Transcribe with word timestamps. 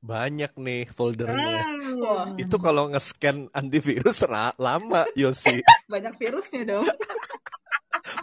banyak 0.00 0.52
nih 0.56 0.88
foldernya. 0.88 1.60
Hmm. 1.60 2.00
Wah, 2.00 2.26
Itu 2.40 2.56
kalau 2.56 2.88
nge-scan 2.88 3.52
antivirus 3.52 4.24
ra- 4.24 4.56
lama, 4.56 5.04
Yosi. 5.12 5.60
banyak 5.92 6.16
virusnya 6.16 6.62
dong. 6.64 6.88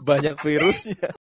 Banyak 0.02 0.42
virusnya. 0.42 1.14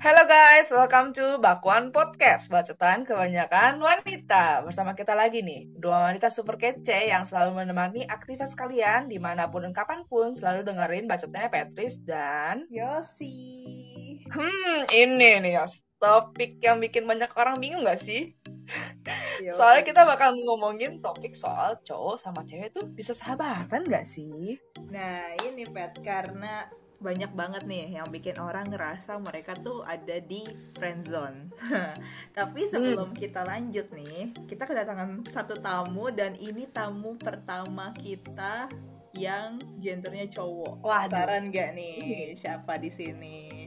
Halo 0.00 0.22
guys, 0.24 0.68
welcome 0.72 1.12
to 1.12 1.40
Bakwan 1.40 1.92
Podcast 1.92 2.48
Bacotan 2.48 3.04
kebanyakan 3.04 3.80
wanita 3.82 4.62
Bersama 4.64 4.94
kita 4.96 5.12
lagi 5.12 5.42
nih 5.44 5.76
Dua 5.76 6.08
wanita 6.08 6.30
super 6.32 6.56
kece 6.56 7.10
yang 7.10 7.28
selalu 7.28 7.60
menemani 7.60 8.06
aktivitas 8.06 8.54
kalian 8.56 9.10
Di 9.12 9.20
mana 9.20 9.50
pun 9.52 9.66
dan 9.66 9.74
kapan 9.76 10.06
pun 10.08 10.32
Selalu 10.32 10.64
dengerin 10.64 11.04
bacotnya 11.04 11.52
Petris 11.52 12.00
dan 12.06 12.64
Yosi. 12.70 14.24
Hmm, 14.30 14.88
ini 14.94 15.42
nih 15.42 15.52
ya 15.58 15.64
Topik 16.00 16.64
yang 16.64 16.80
bikin 16.80 17.04
banyak 17.04 17.28
orang 17.36 17.60
bingung 17.60 17.84
gak 17.84 18.00
sih? 18.00 18.32
Yo. 19.44 19.52
Soalnya 19.52 19.84
kita 19.84 20.08
bakal 20.08 20.32
ngomongin 20.32 21.04
topik 21.04 21.36
soal 21.36 21.76
cowok 21.84 22.16
sama 22.16 22.40
cewek 22.48 22.72
tuh 22.72 22.88
bisa 22.88 23.12
sahabatan 23.12 23.84
gak 23.84 24.08
sih? 24.08 24.56
Nah, 24.88 25.36
ini 25.44 25.68
Pet 25.68 26.00
karena 26.00 26.72
banyak 27.00 27.32
banget 27.32 27.64
nih 27.64 27.96
yang 27.96 28.08
bikin 28.12 28.36
orang 28.36 28.68
ngerasa 28.68 29.16
mereka 29.20 29.56
tuh 29.56 29.84
ada 29.84 30.20
di 30.20 30.44
friend 30.76 31.04
zone. 31.04 31.52
Tapi 32.38 32.68
sebelum 32.68 33.12
kita 33.16 33.44
lanjut 33.44 33.88
nih, 33.92 34.32
kita 34.48 34.64
kedatangan 34.68 35.24
satu 35.28 35.56
tamu 35.60 36.12
dan 36.12 36.36
ini 36.36 36.68
tamu 36.68 37.16
pertama 37.16 37.92
kita 37.96 38.68
yang 39.16 39.60
gendernya 39.80 40.32
cowok. 40.32 40.80
Waduh. 40.80 41.12
Saran 41.12 41.52
gak 41.52 41.76
nih 41.76 42.36
siapa 42.36 42.76
di 42.80 42.88
sini? 42.92 43.59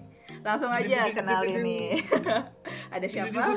Langsung 0.44 0.70
aja 0.70 1.08
kenalin 1.10 1.64
nih. 1.64 1.88
ada 2.96 3.08
siapa? 3.08 3.56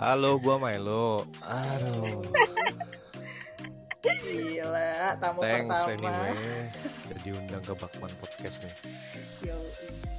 Halo, 0.00 0.40
gua 0.40 0.56
Milo. 0.56 1.28
Aduh, 1.44 2.24
Gila, 3.98 5.18
tamu 5.20 5.40
thanks 5.42 5.84
pertama. 5.84 6.32
anyway. 6.32 6.32
Udah 7.08 7.18
diundang 7.20 7.62
ke 7.62 7.72
Bakman 7.76 8.12
Podcast 8.16 8.64
nih. 8.64 8.74
Yo, 9.44 9.58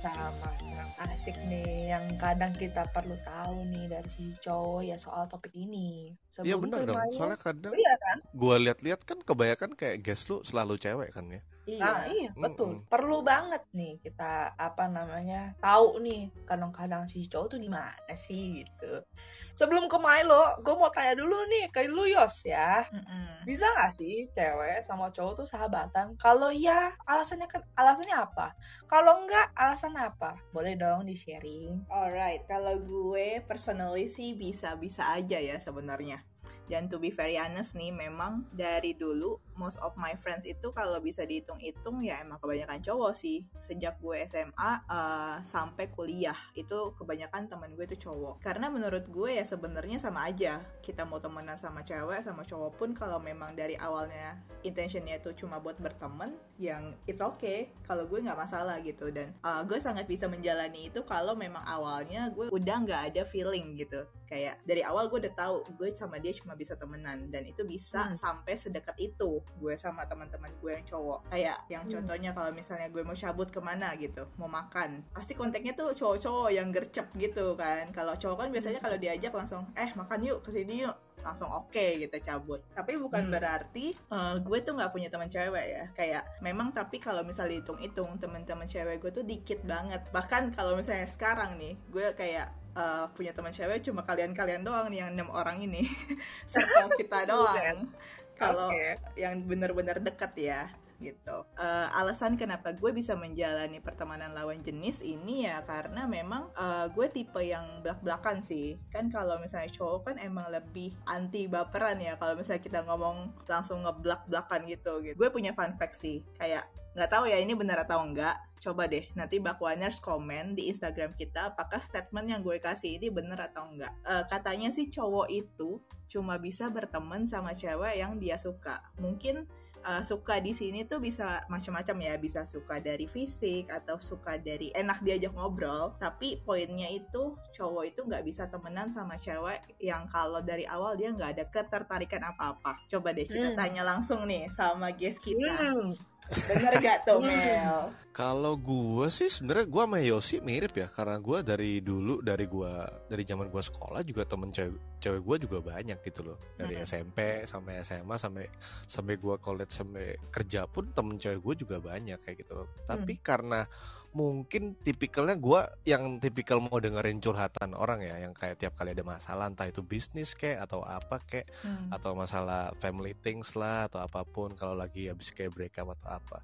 sama 0.04 0.52
yang 0.62 0.90
asik 1.00 1.38
nih 1.48 1.96
yang 1.96 2.06
kadang 2.20 2.54
kita 2.54 2.86
perlu 2.92 3.18
tahu 3.24 3.66
nih 3.66 3.90
dari 3.90 4.10
sisi 4.12 4.36
cowok 4.44 4.82
ya 4.84 4.98
soal 5.00 5.26
topik 5.26 5.56
ini. 5.56 6.12
Iya 6.44 6.60
ke 6.60 6.86
dong. 6.86 7.00
Soalnya 7.18 7.40
kadang 7.40 7.74
Iya 7.74 7.94
kan? 7.98 8.18
gua 8.36 8.56
lihat-lihat 8.62 9.02
kan 9.08 9.18
kebanyakan 9.24 9.74
kayak 9.74 10.06
guest 10.06 10.30
lu 10.30 10.44
selalu 10.46 10.78
cewek 10.78 11.10
kan 11.10 11.26
ya. 11.32 11.42
Nah, 11.78 12.10
iya. 12.10 12.30
iya, 12.30 12.32
betul. 12.34 12.82
Mm-mm. 12.82 12.90
Perlu 12.90 13.22
banget 13.22 13.62
nih 13.76 14.02
kita 14.02 14.58
apa 14.58 14.90
namanya 14.90 15.54
tahu 15.62 16.02
nih 16.02 16.34
kadang-kadang 16.50 17.06
si 17.06 17.30
cowok 17.30 17.54
tuh 17.54 17.60
gimana 17.62 17.94
sih 18.18 18.66
gitu. 18.66 19.06
Sebelum 19.54 19.86
ke 19.92 19.98
Milo, 20.02 20.58
gue 20.64 20.74
mau 20.74 20.90
tanya 20.90 21.14
dulu 21.20 21.36
nih 21.46 21.70
ke 21.70 21.86
lu 21.86 22.10
Yos 22.10 22.48
ya. 22.48 22.82
Mm-mm. 22.90 23.46
Bisa 23.46 23.70
nggak 23.70 23.92
sih 24.00 24.26
cewek 24.34 24.82
sama 24.82 25.14
cowok 25.14 25.44
tuh 25.44 25.48
sahabatan? 25.48 26.16
Kalau 26.18 26.50
ya, 26.50 26.96
alasannya 27.06 27.46
kan 27.46 27.62
alasannya 27.76 28.16
apa? 28.18 28.56
Kalau 28.90 29.22
enggak, 29.22 29.52
alasan 29.54 29.94
apa? 30.00 30.40
Boleh 30.56 30.80
dong 30.80 31.06
di-sharing. 31.06 31.86
Alright, 31.92 32.48
kalau 32.48 32.80
gue 32.82 33.44
personally 33.46 34.08
sih 34.08 34.34
bisa-bisa 34.34 35.06
aja 35.12 35.38
ya 35.38 35.60
sebenarnya. 35.60 36.24
Dan 36.70 36.86
to 36.86 37.02
be 37.02 37.10
very 37.10 37.36
honest 37.36 37.74
nih, 37.74 37.90
memang 37.90 38.46
dari 38.54 38.94
dulu 38.94 39.42
most 39.58 39.82
of 39.82 39.98
my 39.98 40.14
friends 40.16 40.46
itu 40.46 40.70
kalau 40.72 41.02
bisa 41.02 41.26
dihitung-hitung 41.26 42.06
ya 42.06 42.22
emang 42.22 42.38
kebanyakan 42.38 42.80
cowok 42.86 43.18
sih. 43.18 43.44
Sejak 43.58 43.98
gue 44.00 44.22
SMA 44.30 44.72
eh, 44.86 45.36
sampai 45.44 45.90
kuliah 45.92 46.38
itu 46.54 46.94
kebanyakan 46.96 47.50
temen 47.50 47.74
gue 47.74 47.90
itu 47.90 48.08
cowok. 48.08 48.40
Karena 48.40 48.70
menurut 48.70 49.10
gue 49.10 49.42
ya 49.42 49.44
sebenarnya 49.44 49.98
sama 49.98 50.30
aja. 50.30 50.62
Kita 50.80 51.04
mau 51.04 51.18
temenan 51.18 51.58
sama 51.58 51.82
cewek 51.82 52.22
sama 52.22 52.46
cowok 52.46 52.78
pun 52.78 52.90
kalau 52.94 53.18
memang 53.18 53.58
dari 53.58 53.74
awalnya 53.82 54.38
intentionnya 54.62 55.18
itu 55.18 55.34
cuma 55.34 55.58
buat 55.58 55.82
berteman, 55.82 56.38
yang 56.62 56.94
it's 57.10 57.20
okay. 57.20 57.74
Kalau 57.82 58.06
gue 58.06 58.22
nggak 58.22 58.38
masalah 58.38 58.78
gitu 58.86 59.10
dan 59.10 59.34
uh, 59.42 59.66
gue 59.66 59.82
sangat 59.82 60.06
bisa 60.06 60.30
menjalani 60.30 60.94
itu 60.94 61.02
kalau 61.04 61.34
memang 61.34 61.66
awalnya 61.66 62.30
gue 62.30 62.54
udah 62.54 62.76
nggak 62.86 63.02
ada 63.12 63.24
feeling 63.26 63.74
gitu 63.76 64.06
kayak 64.30 64.62
dari 64.62 64.80
awal 64.82 65.10
gue 65.10 65.20
udah 65.20 65.34
tahu 65.34 65.56
gue 65.74 65.90
sama 65.92 66.16
dia 66.16 66.30
cuma 66.32 66.54
bisa 66.54 66.78
temenan 66.78 67.28
dan 67.28 67.44
itu 67.44 67.66
bisa 67.66 68.06
Hmm. 68.06 68.16
sampai 68.16 68.54
sedekat 68.54 68.94
itu 68.96 69.42
gue 69.58 69.74
sama 69.74 70.06
teman-teman 70.06 70.54
gue 70.56 70.72
yang 70.72 70.86
cowok 70.86 71.20
kayak 71.28 71.58
yang 71.68 71.84
Hmm. 71.84 71.94
contohnya 71.98 72.32
kalau 72.32 72.54
misalnya 72.54 72.88
gue 72.88 73.02
mau 73.02 73.12
cabut 73.14 73.50
ke 73.50 73.58
mana 73.58 73.90
gitu 73.96 74.30
mau 74.38 74.46
makan 74.46 75.02
pasti 75.10 75.34
kontaknya 75.34 75.74
tuh 75.74 75.92
cowok-cowok 75.92 76.50
yang 76.50 76.70
gercep 76.70 77.10
gitu 77.16 77.58
kan 77.58 77.90
kalau 77.90 78.14
cowok 78.14 78.38
kan 78.40 78.50
biasanya 78.50 78.78
kalau 78.78 78.96
diajak 78.96 79.34
langsung 79.34 79.66
eh 79.74 79.90
makan 79.92 80.22
yuk 80.22 80.40
ke 80.40 80.54
sini 80.54 80.86
yuk 80.86 80.94
langsung 81.20 81.52
oke 81.52 81.76
gitu 82.00 82.16
cabut 82.22 82.64
tapi 82.72 82.96
bukan 82.96 83.28
Hmm. 83.28 83.34
berarti 83.34 83.92
eh, 83.92 84.36
gue 84.40 84.58
tuh 84.62 84.72
nggak 84.72 84.88
punya 84.90 85.10
teman 85.10 85.28
cewek 85.28 85.66
ya 85.68 85.84
kayak 85.92 86.24
memang 86.40 86.70
tapi 86.70 86.96
kalau 86.98 87.24
misalnya 87.24 87.60
hitung-hitung 87.60 88.16
teman-teman 88.16 88.64
cewek 88.64 89.00
gue 89.00 89.12
tuh 89.12 89.26
dikit 89.26 89.60
banget 89.64 90.00
bahkan 90.12 90.48
kalau 90.50 90.78
misalnya 90.78 91.04
sekarang 91.06 91.58
nih 91.58 91.76
gue 91.90 92.14
kayak 92.14 92.54
eh, 92.80 93.06
punya 93.12 93.36
teman 93.36 93.52
cewek 93.52 93.84
cuma 93.84 94.08
kalian-kalian 94.08 94.64
doang 94.64 94.88
nih 94.88 95.04
yang 95.04 95.12
enam 95.20 95.30
orang 95.36 95.60
ini 95.60 95.84
circle 96.52 96.96
kita 96.96 97.28
doang 97.28 97.92
kalau 98.40 98.72
Oke. 98.72 98.96
yang 99.20 99.44
bener-bener 99.44 100.00
deket 100.00 100.32
ya 100.40 100.72
gitu. 101.00 101.48
Eh, 101.56 101.88
alasan 101.96 102.36
kenapa 102.36 102.76
gue 102.76 102.92
bisa 102.92 103.16
menjalani 103.16 103.80
pertemanan 103.80 104.36
lawan 104.36 104.60
jenis 104.60 105.00
ini 105.00 105.48
ya 105.48 105.64
karena 105.64 106.06
memang 106.06 106.52
eh, 106.60 106.86
gue 106.92 107.08
tipe 107.08 107.40
yang 107.40 107.80
belak-belakan 107.82 108.44
sih. 108.44 108.76
Kan 108.92 109.08
kalau 109.08 109.40
misalnya 109.40 109.72
cowok 109.72 110.12
kan 110.12 110.16
emang 110.20 110.52
lebih 110.52 110.92
anti 111.08 111.48
baperan 111.48 112.04
ya 112.04 112.20
kalau 112.20 112.36
misalnya 112.36 112.62
kita 112.62 112.80
ngomong 112.84 113.32
langsung 113.48 113.88
ngeblak-blakan 113.88 114.68
gitu, 114.68 115.00
gitu. 115.02 115.16
Gue 115.16 115.32
punya 115.32 115.56
fun 115.56 115.74
fact 115.80 115.96
sih, 115.96 116.22
kayak 116.36 116.68
nggak 116.98 117.10
tahu 117.10 117.30
ya 117.30 117.38
ini 117.38 117.54
benar 117.54 117.86
atau 117.86 118.02
enggak. 118.02 118.38
Coba 118.60 118.92
deh 118.92 119.08
nanti 119.16 119.40
Bakwaners 119.40 120.04
komen 120.04 120.52
di 120.52 120.68
Instagram 120.68 121.16
kita 121.16 121.56
apakah 121.56 121.80
statement 121.80 122.28
yang 122.28 122.42
gue 122.44 122.60
kasih 122.60 123.00
ini 123.00 123.08
benar 123.08 123.40
atau 123.52 123.72
enggak. 123.72 123.94
Eh, 124.04 124.24
katanya 124.28 124.68
sih 124.74 124.92
cowok 124.92 125.32
itu 125.32 125.80
cuma 126.12 126.36
bisa 126.36 126.68
berteman 126.68 127.24
sama 127.24 127.56
cewek 127.56 127.96
yang 127.96 128.20
dia 128.20 128.36
suka. 128.36 128.82
Mungkin 129.00 129.48
uh, 129.86 130.04
suka 130.04 130.44
di 130.44 130.52
sini 130.52 130.84
tuh 130.84 131.00
bisa 131.00 131.46
macam-macam 131.48 131.98
ya, 132.04 132.14
bisa 132.20 132.44
suka 132.44 132.84
dari 132.84 133.08
fisik 133.08 133.72
atau 133.72 133.96
suka 134.02 134.36
dari 134.36 134.74
enak 134.76 135.00
diajak 135.06 135.32
ngobrol. 135.32 135.96
Tapi 136.02 136.42
poinnya 136.44 136.90
itu 136.92 137.38
cowok 137.56 137.84
itu 137.88 138.02
nggak 138.04 138.26
bisa 138.26 138.50
temenan 138.52 138.92
sama 138.92 139.16
cewek 139.16 139.62
yang 139.80 140.10
kalau 140.12 140.44
dari 140.44 140.68
awal 140.68 140.98
dia 141.00 141.14
nggak 141.14 141.32
ada 141.40 141.46
ketertarikan 141.48 142.26
apa-apa. 142.28 142.82
Coba 142.92 143.16
deh 143.16 143.24
kita 143.30 143.54
Hmm. 143.54 143.60
tanya 143.60 143.84
langsung 143.88 144.28
nih 144.28 144.52
sama 144.52 144.92
guest 144.92 145.24
kita. 145.24 145.56
Hmm. 145.56 145.96
Bener 146.30 146.74
gak 146.78 146.98
tuh 147.06 147.20
Hmm. 147.20 147.30
Mel? 147.30 147.80
Kalau 148.10 148.60
gua 148.60 149.08
sih 149.08 149.32
sebenarnya 149.32 149.64
gua 149.70 149.88
sama 149.88 150.00
Yosi 150.04 150.44
mirip 150.44 150.76
ya 150.76 150.92
karena 150.92 151.16
gua 151.24 151.40
dari 151.40 151.80
dulu 151.80 152.20
dari 152.20 152.46
gua 152.52 152.84
dari 153.08 153.24
zaman 153.24 153.48
gua 153.48 153.64
sekolah 153.64 154.04
juga 154.04 154.28
temen 154.28 154.52
cewek 154.52 155.00
cewek 155.00 155.22
gua 155.24 155.36
juga 155.40 155.58
banyak 155.64 156.04
gitu 156.04 156.28
loh 156.28 156.38
dari 156.60 156.76
Mm-mm. 156.76 156.90
SMP 156.90 157.48
sampai 157.48 157.80
SMA 157.80 158.16
sampai 158.20 158.46
sampai 158.84 159.16
gua 159.16 159.40
college 159.40 159.72
sampai 159.72 160.20
kerja 160.28 160.68
pun 160.68 160.92
temen 160.92 161.16
cewek 161.16 161.40
gua 161.40 161.56
juga 161.56 161.78
banyak 161.80 162.20
kayak 162.20 162.44
gitu 162.44 162.60
loh. 162.60 162.68
Tapi 162.84 163.24
karena 163.24 163.64
mungkin 164.10 164.74
tipikalnya 164.82 165.38
gua 165.38 165.70
yang 165.86 166.18
tipikal 166.18 166.58
mau 166.58 166.82
dengerin 166.82 167.22
curhatan 167.22 167.78
orang 167.78 168.02
ya 168.02 168.18
yang 168.26 168.34
kayak 168.34 168.58
tiap 168.58 168.74
kali 168.74 168.98
ada 168.98 169.06
masalah 169.06 169.46
entah 169.46 169.70
itu 169.70 169.86
bisnis 169.86 170.34
kayak 170.34 170.66
atau 170.66 170.82
apa 170.82 171.22
kayak 171.30 171.48
Hmm. 171.62 171.92
atau 171.92 172.16
masalah 172.16 172.72
family 172.80 173.14
things 173.20 173.54
lah 173.54 173.86
atau 173.86 174.02
apa 174.02 174.24
pun 174.26 174.56
kalau 174.56 174.74
lagi 174.74 175.12
habis 175.12 175.30
kayak 175.30 175.54
break 175.54 175.76
up 175.78 175.92
atau 175.94 176.10
apa 176.18 176.42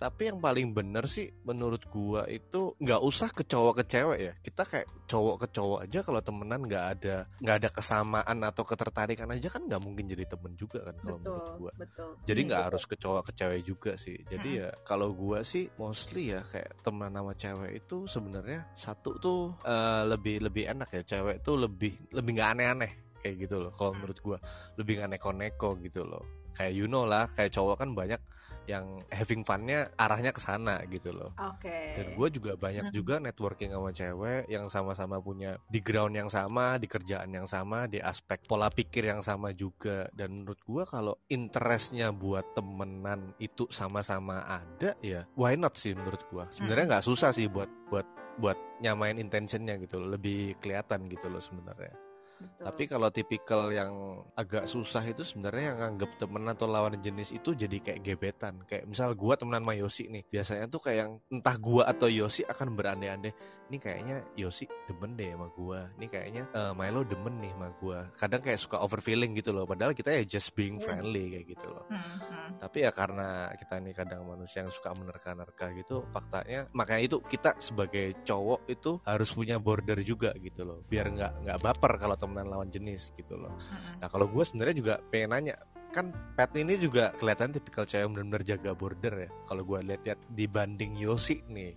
tapi 0.00 0.32
yang 0.32 0.40
paling 0.40 0.72
bener 0.72 1.04
sih 1.04 1.28
menurut 1.44 1.84
gua 1.92 2.24
itu 2.24 2.72
nggak 2.80 3.04
usah 3.04 3.28
ke 3.36 3.44
cowok 3.44 3.84
ke 3.84 3.84
cewek 3.84 4.18
ya. 4.18 4.32
Kita 4.40 4.64
kayak 4.64 4.88
cowok 5.04 5.36
ke 5.44 5.46
cowok 5.52 5.78
aja 5.84 6.00
kalau 6.00 6.20
temenan 6.24 6.64
nggak 6.64 6.86
ada 6.96 7.16
nggak 7.36 7.56
ada 7.60 7.68
kesamaan 7.68 8.38
atau 8.40 8.64
ketertarikan 8.64 9.28
aja 9.28 9.52
kan 9.52 9.68
nggak 9.68 9.82
mungkin 9.84 10.08
jadi 10.08 10.24
temen 10.24 10.56
juga 10.56 10.88
kan 10.88 10.96
kalau 11.04 11.20
menurut 11.20 11.48
gua. 11.60 11.72
betul. 11.76 12.16
jadi 12.24 12.40
Hmm. 12.40 12.48
nggak 12.48 12.62
harus 12.72 12.84
ke 12.88 12.96
cowok 12.96 13.22
ke 13.28 13.32
cewek 13.36 13.60
juga 13.68 13.92
sih. 14.00 14.16
Jadi 14.24 14.64
ya 14.64 14.72
kalau 14.88 15.12
gua 15.12 15.44
sih 15.44 15.68
mostly 15.76 16.32
ya 16.32 16.40
kayak 16.48 16.80
teman 16.80 17.12
sama 17.12 17.36
cewek 17.36 17.84
itu 17.84 18.08
sebenarnya 18.08 18.60
satu 18.72 19.20
tuh 19.20 19.52
eh, 19.68 20.02
lebih 20.08 20.40
lebih 20.40 20.64
enak 20.64 20.88
ya. 20.96 21.02
Cewek 21.04 21.44
tuh 21.44 21.60
lebih 21.60 21.92
lebih 22.16 22.40
nggak 22.40 22.50
aneh-aneh 22.56 22.92
kayak 23.20 23.36
gitu 23.44 23.60
loh 23.68 23.72
kalau 23.76 23.92
menurut 24.00 24.16
gua. 24.24 24.38
Lebih 24.80 25.04
nggak 25.04 25.20
neko-neko 25.20 25.76
gitu 25.84 26.08
loh. 26.08 26.24
Kayak 26.56 26.72
you 26.72 26.88
know 26.88 27.04
lah 27.04 27.28
kayak 27.36 27.52
cowok 27.52 27.84
kan 27.84 27.92
banyak 27.92 28.20
yang 28.68 29.00
having 29.08 29.40
funnya 29.42 29.88
arahnya 29.96 30.30
ke 30.30 30.40
sana 30.42 30.82
gitu 30.88 31.10
loh 31.10 31.32
Oke. 31.36 31.96
dan 31.96 32.06
gue 32.12 32.28
juga 32.30 32.52
banyak 32.54 32.90
Hmm. 32.90 32.94
juga 32.94 33.14
networking 33.20 33.70
sama 33.70 33.90
cewek 33.90 34.42
yang 34.48 34.66
sama-sama 34.66 35.16
punya 35.20 35.56
di 35.68 35.78
ground 35.78 36.16
yang 36.16 36.26
sama, 36.26 36.76
di 36.80 36.86
kerjaan 36.86 37.30
yang 37.30 37.46
sama, 37.46 37.86
di 37.86 38.00
aspek 38.00 38.42
pola 38.46 38.66
pikir 38.66 39.06
yang 39.06 39.22
sama 39.22 39.54
juga. 39.54 40.10
Dan 40.10 40.42
menurut 40.42 40.58
gue 40.64 40.82
kalau 40.84 41.14
interestnya 41.28 42.10
buat 42.10 42.42
temenan 42.56 43.30
itu 43.38 43.68
sama-sama 43.70 44.42
ada, 44.42 44.96
ya 45.04 45.22
why 45.38 45.54
not 45.54 45.76
sih 45.78 45.94
menurut 45.94 46.20
gue. 46.28 46.44
Sebenarnya 46.50 46.98
nggak 46.98 47.06
susah 47.06 47.30
sih 47.30 47.46
buat 47.46 47.68
buat 47.92 48.06
buat 48.40 48.56
nyamain 48.80 49.20
intentionnya 49.20 49.76
gitu, 49.78 50.00
loh. 50.00 50.16
lebih 50.16 50.56
kelihatan 50.58 51.06
gitu 51.06 51.28
loh 51.28 51.42
sebenarnya. 51.42 51.92
Betul. 52.40 52.64
Tapi 52.64 52.82
kalau 52.88 53.08
tipikal 53.12 53.68
yang 53.68 53.92
agak 54.32 54.64
susah 54.64 55.04
itu 55.04 55.20
sebenarnya 55.20 55.76
yang 55.76 55.78
nganggap 55.84 56.16
temen 56.16 56.44
atau 56.48 56.64
lawan 56.64 56.96
jenis 56.96 57.36
itu 57.36 57.52
jadi 57.52 57.76
kayak 57.80 58.00
gebetan. 58.00 58.64
Kayak 58.64 58.88
misal 58.88 59.12
gua 59.12 59.36
temenan 59.36 59.60
sama 59.60 59.76
Yosi 59.76 60.08
nih, 60.08 60.24
biasanya 60.24 60.64
tuh 60.72 60.80
kayak 60.80 60.98
yang 61.04 61.12
entah 61.28 61.56
gua 61.60 61.84
atau 61.84 62.08
Yosi 62.08 62.48
akan 62.48 62.72
berandai-andai, 62.72 63.32
ini 63.68 63.76
kayaknya 63.76 64.24
Yosi 64.40 64.64
demen 64.88 65.20
deh 65.20 65.28
sama 65.36 65.52
gua. 65.52 65.92
Ini 66.00 66.06
kayaknya 66.08 66.42
eh, 66.48 66.72
Milo 66.72 67.04
demen 67.04 67.34
nih 67.44 67.52
sama 67.52 67.68
gua. 67.76 67.98
Kadang 68.16 68.40
kayak 68.40 68.60
suka 68.60 68.76
overfeeling 68.80 69.36
gitu 69.36 69.52
loh, 69.52 69.68
padahal 69.68 69.92
kita 69.92 70.16
ya 70.16 70.24
just 70.24 70.56
being 70.56 70.80
Hmm. 70.80 70.84
friendly 70.88 71.36
kayak 71.36 71.46
gitu 71.60 71.68
loh. 71.68 71.84
Hmm, 71.92 72.00
hmm. 72.00 72.48
Tapi 72.64 72.88
ya 72.88 72.90
karena 72.90 73.52
kita 73.52 73.74
ini 73.84 73.92
kadang 73.92 74.24
manusia 74.24 74.64
yang 74.64 74.72
suka 74.72 74.96
menerka-nerka 74.96 75.76
gitu, 75.76 76.08
faktanya 76.08 76.64
makanya 76.72 77.02
itu 77.04 77.16
kita 77.20 77.52
sebagai 77.60 78.16
cowok 78.24 78.64
itu 78.68 78.96
harus 79.04 79.28
punya 79.32 79.60
border 79.60 80.00
juga 80.00 80.32
gitu 80.40 80.64
loh, 80.64 80.80
biar 80.88 81.12
nggak 81.12 81.32
nggak 81.44 81.58
baper 81.60 81.92
kalau 82.00 82.16
temenan 82.30 82.46
lawan 82.48 82.70
jenis 82.70 83.10
gitu 83.18 83.34
loh. 83.34 83.50
Nah 83.98 84.06
kalau 84.06 84.30
gue 84.30 84.44
sebenarnya 84.46 84.76
juga 84.78 84.94
pengen 85.10 85.34
nanya, 85.34 85.58
kan 85.90 86.14
Pet 86.38 86.54
ini 86.54 86.78
juga 86.78 87.10
kelihatan 87.18 87.50
tipikal 87.50 87.82
cewek 87.82 88.06
yang 88.06 88.12
benar-benar 88.14 88.42
jaga 88.46 88.70
border 88.78 89.14
ya. 89.26 89.30
Kalau 89.50 89.62
gue 89.66 89.78
lihat-lihat 89.82 90.20
dibanding 90.30 90.94
Yosi 90.94 91.42
nih, 91.50 91.74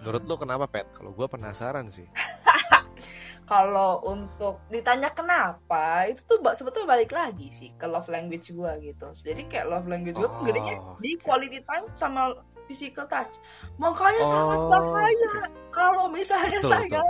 menurut 0.00 0.24
lo 0.24 0.40
kenapa 0.40 0.64
Pet? 0.64 0.88
Kalau 0.96 1.12
gue 1.12 1.26
penasaran 1.28 1.84
sih. 1.92 2.08
Kalau 3.50 3.98
untuk 4.06 4.62
ditanya 4.70 5.10
kenapa, 5.10 6.06
itu 6.06 6.22
tuh 6.22 6.38
sebetulnya 6.54 6.86
balik 6.86 7.10
lagi 7.10 7.50
sih 7.50 7.74
ke 7.74 7.82
love 7.82 8.06
language 8.06 8.54
gue 8.54 8.72
gitu. 8.78 9.10
Jadi 9.10 9.50
kayak 9.50 9.66
love 9.66 9.90
language 9.90 10.14
gue 10.14 10.22
tuh 10.22 10.38
Oh, 10.38 10.46
gedenya 10.46 10.78
di 11.02 11.18
oke. 11.18 11.26
quality 11.26 11.58
time 11.66 11.90
sama 11.90 12.30
physical 12.70 13.10
touch. 13.10 13.42
Makanya 13.82 14.22
sangat 14.22 14.58
Oh, 14.62 14.70
bahaya 14.70 15.26
oke. 15.26 15.50
kalau 15.74 16.06
misalnya 16.06 16.62
Betul, 16.62 16.70
saya 16.70 17.02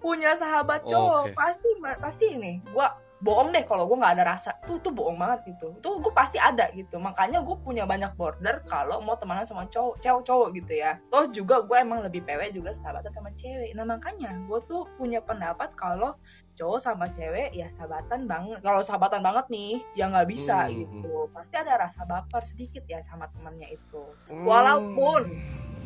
punya 0.00 0.32
sahabat 0.32 0.88
cowok 0.88 1.28
Oke. 1.28 1.36
pasti 1.36 1.68
pasti 2.00 2.26
ini 2.32 2.52
gue 2.64 2.88
bohong 3.26 3.50
deh 3.50 3.66
kalau 3.66 3.90
gue 3.90 3.98
nggak 3.98 4.14
ada 4.22 4.24
rasa. 4.38 4.54
Tuh 4.62 4.78
tuh 4.78 4.94
bohong 4.94 5.18
banget 5.18 5.42
gitu. 5.50 5.74
Tuh 5.82 5.98
gue 5.98 6.14
pasti 6.14 6.38
ada 6.38 6.70
gitu. 6.70 7.02
Makanya 7.02 7.42
gue 7.42 7.56
punya 7.58 7.82
banyak 7.82 8.14
border 8.14 8.62
kalau 8.70 9.02
mau 9.02 9.18
temenan 9.18 9.42
sama 9.42 9.66
cowok 9.66 9.98
cewek 9.98 10.22
cowok 10.22 10.48
gitu 10.54 10.72
ya. 10.78 11.02
Toh 11.10 11.26
juga 11.34 11.66
gue 11.66 11.76
emang 11.76 12.06
lebih 12.06 12.22
pewe 12.22 12.54
juga 12.54 12.78
sahabatan 12.78 13.10
sama 13.10 13.34
cewek. 13.34 13.74
Nah 13.74 13.82
makanya 13.82 14.30
gue 14.46 14.58
tuh 14.70 14.86
punya 14.94 15.18
pendapat 15.18 15.74
kalau 15.74 16.14
cowok 16.54 16.78
sama 16.78 17.10
cewek 17.10 17.50
ya 17.52 17.66
sahabatan 17.74 18.30
banget. 18.30 18.62
Kalau 18.62 18.80
sahabatan 18.86 19.20
banget 19.20 19.50
nih 19.50 19.82
ya 19.98 20.06
nggak 20.08 20.28
bisa 20.30 20.70
Hmm, 20.70 20.78
gitu. 20.86 21.28
Pasti 21.34 21.54
ada 21.58 21.74
rasa 21.76 22.06
baper 22.06 22.46
sedikit 22.46 22.86
ya 22.86 23.02
sama 23.02 23.26
temennya 23.34 23.66
itu. 23.74 24.02
Walaupun 24.30 25.26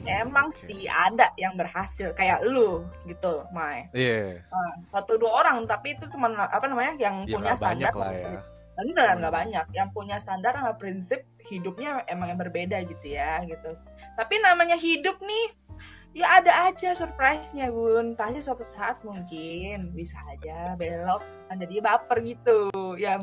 emang 0.06 0.54
Oke. 0.54 0.64
sih 0.70 0.88
ada 0.88 1.32
yang 1.36 1.56
berhasil 1.58 2.12
kayak 2.16 2.40
lu 2.46 2.86
gitu 3.04 3.44
Mai. 3.52 3.88
Iya, 3.92 4.44
satu 4.88 5.20
dua 5.20 5.44
orang 5.44 5.66
tapi 5.68 5.96
itu 5.96 6.08
cuma 6.12 6.32
apa 6.36 6.64
namanya 6.68 6.96
yang 6.96 7.28
ya 7.28 7.36
punya 7.36 7.52
banyak 7.58 7.90
standar 7.90 7.94
lah 7.96 8.12
ya. 8.14 8.40
bener 8.80 9.12
nggak 9.20 9.32
Hmm. 9.32 9.40
banyak. 9.44 9.66
Yang 9.76 9.88
punya 9.92 10.16
standar 10.16 10.52
sama 10.56 10.72
prinsip 10.80 11.20
hidupnya 11.52 12.00
emang 12.08 12.32
yang 12.32 12.40
berbeda 12.40 12.80
gitu 12.88 13.06
ya 13.12 13.44
gitu. 13.44 13.76
Tapi 14.16 14.34
namanya 14.40 14.76
hidup 14.80 15.20
nih 15.20 15.46
ya 16.16 16.40
ada 16.40 16.72
aja 16.72 16.96
surprise-nya 16.96 17.68
bun. 17.68 18.16
Pasti 18.16 18.40
suatu 18.40 18.64
saat 18.64 18.96
mungkin 19.04 19.92
bisa 19.92 20.16
aja 20.32 20.80
belok 20.80 21.20
jadi 21.52 21.76
baper 21.84 22.24
gitu. 22.24 22.72
Ya 22.96 23.20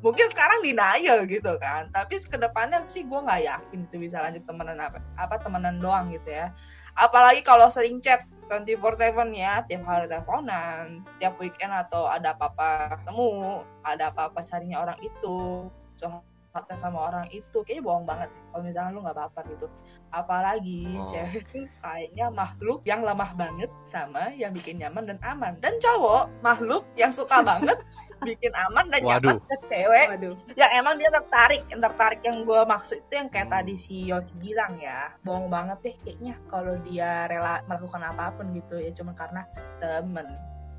mungkin 0.00 0.26
sekarang 0.32 0.64
denial 0.64 1.24
gitu 1.28 1.56
kan. 1.60 1.88
Tapi 1.92 2.20
ke 2.20 2.36
depannya 2.40 2.84
sih 2.88 3.04
gue 3.04 3.20
nggak 3.20 3.42
yakin 3.46 3.80
itu 3.86 3.96
bisa 4.00 4.20
lanjut 4.24 4.44
temenan 4.48 4.80
apa 4.80 4.98
apa 5.16 5.36
temenan 5.40 5.80
doang 5.80 6.08
gitu 6.12 6.32
ya. 6.32 6.52
Apalagi 6.96 7.44
kalau 7.44 7.68
sering 7.68 8.00
chat 8.00 8.24
24/7 8.50 9.30
ya 9.36 9.62
tiap 9.68 9.86
hari 9.86 10.10
teleponan 10.10 11.06
tiap 11.22 11.38
weekend 11.38 11.70
atau 11.70 12.10
ada 12.10 12.34
apa-apa 12.34 12.98
ketemu 12.98 13.62
ada 13.86 14.10
apa-apa 14.10 14.42
carinya 14.42 14.82
orang 14.82 14.98
itu 14.98 15.70
curhatnya 15.94 16.74
sama 16.74 17.06
orang 17.06 17.30
itu 17.30 17.62
kayaknya 17.62 17.86
bohong 17.86 18.06
banget. 18.08 18.28
Kalau 18.50 18.62
misalnya 18.66 18.90
lu 18.90 19.00
nggak 19.06 19.18
baper 19.22 19.44
gitu. 19.54 19.66
Apalagi 20.10 20.98
Oh, 20.98 21.06
cewek 21.06 21.46
itu 21.46 21.70
kayaknya 21.78 22.26
makhluk 22.34 22.82
yang 22.82 23.06
lemah 23.06 23.30
banget 23.38 23.70
sama 23.86 24.34
yang 24.34 24.50
bikin 24.50 24.82
nyaman 24.82 25.06
dan 25.06 25.18
aman. 25.22 25.54
Dan 25.62 25.78
cowok 25.78 26.26
makhluk 26.42 26.82
yang 26.98 27.14
suka 27.14 27.44
banget 27.46 27.78
bikin 28.22 28.52
aman 28.52 28.86
dan 28.88 29.00
nyaman 29.00 29.36
Waduh. 29.36 29.38
ke 29.42 29.56
cewek 29.66 30.06
Waduh. 30.10 30.34
ya 30.52 30.66
emang 30.74 30.94
dia 30.94 31.10
tertarik 31.10 31.62
yang 31.66 31.80
tertarik 31.80 32.20
yang 32.20 32.38
gue 32.42 32.60
maksud 32.62 32.96
itu 32.98 33.12
yang 33.12 33.28
kayak 33.28 33.46
Hmm. 33.46 33.56
tadi 33.56 33.74
si 33.74 34.06
Yosi 34.06 34.32
bilang 34.36 34.76
ya 34.76 35.10
bohong 35.20 35.48
banget 35.48 35.78
deh 35.80 35.94
kayaknya 36.00 36.34
kalau 36.46 36.74
dia 36.82 37.26
rela 37.26 37.64
melakukan 37.64 38.02
apa 38.04 38.24
pun 38.32 38.52
gitu 38.52 38.76
ya 38.76 38.90
cuma 38.92 39.12
karena 39.12 39.42
temen 39.78 40.26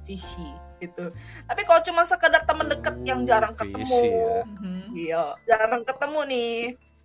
fishy 0.02 0.50
gitu 0.78 1.14
tapi 1.46 1.62
kalau 1.64 1.82
cuma 1.82 2.02
sekedar 2.04 2.42
temen 2.42 2.66
deket 2.68 2.96
yang 3.02 3.22
jarang 3.24 3.54
Fishy 3.54 3.70
ketemu 3.70 3.98
ya. 4.02 4.38
Mhm. 4.44 4.82
iya 4.92 5.24
jarang 5.46 5.84
ketemu 5.84 6.20
nih 6.26 6.54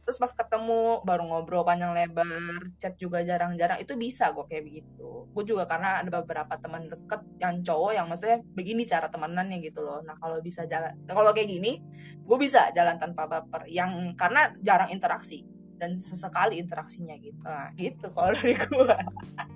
terus 0.07 0.23
pas 0.23 0.31
ketemu 0.31 1.03
baru 1.03 1.27
ngobrol 1.27 1.67
panjang 1.67 1.91
lebar 1.91 2.31
chat 2.79 2.95
juga 2.95 3.27
jarang-jarang 3.27 3.83
itu 3.83 3.99
bisa 3.99 4.31
gue 4.31 4.47
kayak 4.47 4.63
begitu. 4.63 5.27
Gue 5.35 5.43
juga 5.43 5.67
karena 5.67 5.99
ada 5.99 6.23
beberapa 6.23 6.55
teman 6.63 6.87
deket 6.87 7.27
yang 7.43 7.67
cowok 7.67 7.91
yang 7.99 8.07
maksudnya 8.07 8.39
begini 8.55 8.87
cara 8.87 9.11
temenannya 9.11 9.59
gitu 9.67 9.83
loh. 9.83 10.07
Nah 10.07 10.15
kalau 10.23 10.39
bisa 10.39 10.63
jalan 10.71 10.95
kalau 11.11 11.35
kayak 11.35 11.51
gini 11.51 11.83
gue 12.23 12.39
bisa 12.39 12.71
jalan 12.71 13.03
tanpa 13.03 13.27
baper. 13.27 13.67
Yang 13.67 14.15
karena 14.15 14.55
jarang 14.63 14.95
interaksi. 14.95 15.43
Dan 15.77 15.99
sesekali 15.99 16.63
interaksinya 16.63 17.19
gitu. 17.19 17.43
Nah 17.43 17.75
gitu 17.75 18.07
kalau 18.15 18.31
dari 18.31 18.55
gue 18.55 18.95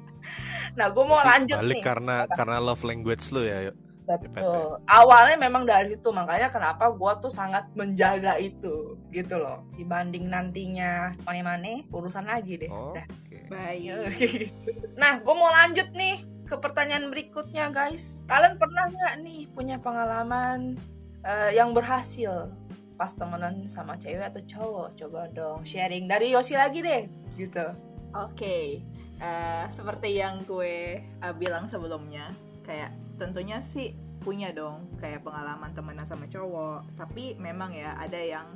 nah 0.78 0.90
gue 0.90 1.04
mau 1.06 1.22
lanjut 1.22 1.62
balik 1.62 1.78
nih. 1.78 1.84
karena 1.86 2.16
karena 2.26 2.58
love 2.58 2.82
language 2.82 3.22
lu 3.30 3.46
ya. 3.46 3.70
yuk. 3.70 3.89
Betul. 4.06 4.82
Awalnya 4.90 5.36
memang 5.38 5.68
dari 5.68 5.94
situ, 5.94 6.10
makanya 6.10 6.50
kenapa 6.50 6.90
gue 6.90 7.12
tuh 7.22 7.32
sangat 7.32 7.68
menjaga 7.78 8.36
itu, 8.40 8.98
gitu 9.14 9.36
loh. 9.38 9.62
Dibanding 9.78 10.26
nantinya 10.26 11.14
mane-mane, 11.22 11.86
urusan 11.94 12.26
lagi 12.26 12.58
deh. 12.66 12.70
Oh, 12.70 12.96
Dah. 12.96 13.06
Baik. 13.50 14.10
gitu. 14.18 14.70
Nah, 14.94 15.18
gue 15.18 15.34
mau 15.34 15.50
lanjut 15.50 15.90
nih 15.94 16.22
ke 16.46 16.54
pertanyaan 16.58 17.10
berikutnya, 17.10 17.70
guys. 17.70 18.26
Kalian 18.30 18.58
pernah 18.58 18.86
nggak 18.90 19.14
nih 19.26 19.40
punya 19.50 19.76
pengalaman 19.82 20.78
eh, 21.26 21.50
yang 21.54 21.74
berhasil 21.74 22.50
pas 22.94 23.16
temenan 23.16 23.64
sama 23.64 23.98
cewek 23.98 24.28
atau 24.28 24.42
cowok? 24.44 24.88
Coba 24.98 25.30
dong 25.32 25.66
sharing 25.66 26.06
dari 26.06 26.34
Yosi 26.34 26.54
lagi 26.54 26.82
deh, 26.82 27.10
gitu. 27.38 27.74
Oke, 28.14 28.82
eh, 29.18 29.64
seperti 29.70 30.18
yang 30.18 30.42
gue 30.46 31.02
eh, 31.02 31.34
bilang 31.38 31.66
sebelumnya, 31.66 32.30
kayak 32.70 32.94
tentunya 33.18 33.58
sih 33.66 33.98
punya 34.22 34.54
dong 34.54 34.86
kayak 35.02 35.26
pengalaman 35.26 35.74
temenan 35.74 36.06
sama 36.06 36.30
cowok. 36.30 36.86
Tapi 36.94 37.34
memang 37.42 37.74
ya 37.74 37.98
ada 37.98 38.22
yang 38.22 38.46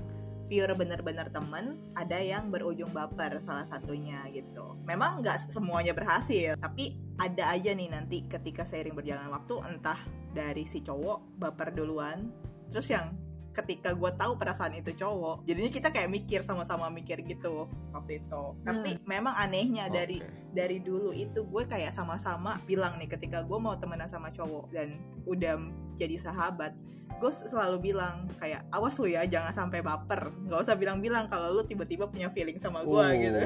pure 0.47 0.77
bener-bener 0.77 1.27
temen, 1.35 1.81
ada 1.99 2.21
yang 2.21 2.53
berujung 2.53 2.95
baper 2.95 3.43
salah 3.43 3.67
satunya 3.67 4.23
gitu. 4.31 4.79
Memang 4.87 5.25
nggak 5.25 5.51
semuanya 5.51 5.97
berhasil, 5.97 6.55
tapi 6.61 6.95
ada 7.19 7.51
aja 7.51 7.73
nih 7.73 7.89
nanti 7.91 8.23
ketika 8.29 8.63
seiring 8.63 8.95
berjalan 8.95 9.33
waktu 9.33 9.57
entah 9.65 9.99
dari 10.37 10.69
si 10.69 10.85
cowok 10.85 11.41
baper 11.41 11.73
duluan, 11.73 12.29
terus 12.69 12.93
yang 12.93 13.17
ketika 13.55 13.95
gue 13.95 14.11
tahu 14.19 14.35
perasaan 14.35 14.75
itu 14.75 14.91
cowok, 14.99 15.47
jadinya 15.47 15.71
kita 15.71 15.89
kayak 15.95 16.11
mikir 16.11 16.43
sama-sama 16.43 16.91
mikir 16.91 17.23
gitu 17.23 17.71
waktu 17.95 18.21
itu. 18.21 18.43
Tapi 18.67 18.99
memang 19.07 19.39
anehnya 19.39 19.87
dari 19.87 20.19
Oke. 20.19 20.51
dari 20.51 20.79
dulu 20.83 21.15
itu 21.15 21.47
gue 21.47 21.63
kayak 21.65 21.95
sama-sama 21.95 22.59
bilang 22.67 22.99
nih 22.99 23.07
ketika 23.07 23.47
gue 23.47 23.59
mau 23.59 23.79
temenan 23.79 24.11
sama 24.11 24.35
cowok 24.35 24.75
dan 24.75 24.99
udah 25.25 25.57
jadi 25.95 26.19
sahabat 26.19 26.75
gue 27.15 27.31
selalu 27.31 27.95
bilang 27.95 28.27
kayak 28.43 28.67
awas 28.75 28.99
lu 28.99 29.07
ya 29.07 29.23
jangan 29.25 29.55
sampai 29.55 29.81
baper 29.87 30.35
nggak 30.51 30.61
usah 30.67 30.75
bilang-bilang 30.75 31.31
kalau 31.31 31.55
lu 31.55 31.63
tiba-tiba 31.63 32.11
punya 32.11 32.27
feeling 32.35 32.59
sama 32.59 32.83
gue 32.83 32.91
Uh, 32.91 33.13
gitu 33.15 33.41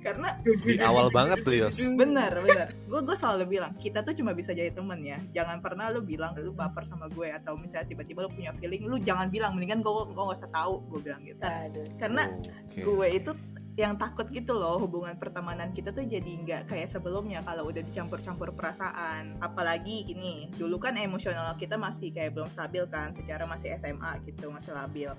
karena 0.00 0.28
Di 0.42 0.80
awal 0.80 1.12
banget 1.12 1.44
tuh 1.44 1.54
Yos. 1.54 1.76
bener 1.94 2.32
bener 2.40 2.68
gue 2.88 3.00
gue 3.04 3.16
selalu 3.16 3.60
bilang 3.60 3.72
kita 3.76 4.00
tuh 4.00 4.16
cuma 4.16 4.32
bisa 4.32 4.56
jadi 4.56 4.72
temen 4.72 5.00
ya 5.04 5.20
jangan 5.36 5.60
pernah 5.60 5.92
lu 5.92 6.00
bilang 6.00 6.32
lu 6.40 6.50
baper 6.56 6.88
sama 6.88 7.06
gue 7.12 7.28
atau 7.30 7.54
misalnya 7.60 7.86
tiba-tiba 7.86 8.24
lu 8.24 8.30
punya 8.32 8.50
feeling 8.56 8.88
lu 8.88 8.96
jangan 8.98 9.28
bilang 9.28 9.52
mendingan 9.54 9.84
gue 9.84 9.92
gue 9.92 10.22
gak 10.24 10.38
usah 10.40 10.50
tahu 10.50 10.80
gue 10.88 11.00
bilang 11.04 11.22
gitu 11.22 11.44
Aduh. 11.44 11.86
karena 12.00 12.22
Oke. 12.32 12.80
gue 12.80 13.06
itu 13.12 13.30
yang 13.80 13.96
takut 13.96 14.28
gitu 14.28 14.52
loh 14.52 14.76
hubungan 14.76 15.16
pertemanan 15.16 15.72
kita 15.72 15.90
tuh 15.90 16.04
jadi 16.04 16.32
nggak 16.44 16.62
kayak 16.68 16.92
sebelumnya 16.92 17.40
kalau 17.40 17.72
udah 17.72 17.80
dicampur-campur 17.80 18.52
perasaan 18.52 19.40
apalagi 19.40 20.04
ini 20.12 20.52
dulu 20.54 20.76
kan 20.76 21.00
emosional 21.00 21.56
kita 21.56 21.80
masih 21.80 22.12
kayak 22.12 22.36
belum 22.36 22.52
stabil 22.52 22.84
kan 22.92 23.16
secara 23.16 23.48
masih 23.48 23.72
SMA 23.80 24.20
gitu 24.28 24.52
masih 24.52 24.76
labil 24.76 25.10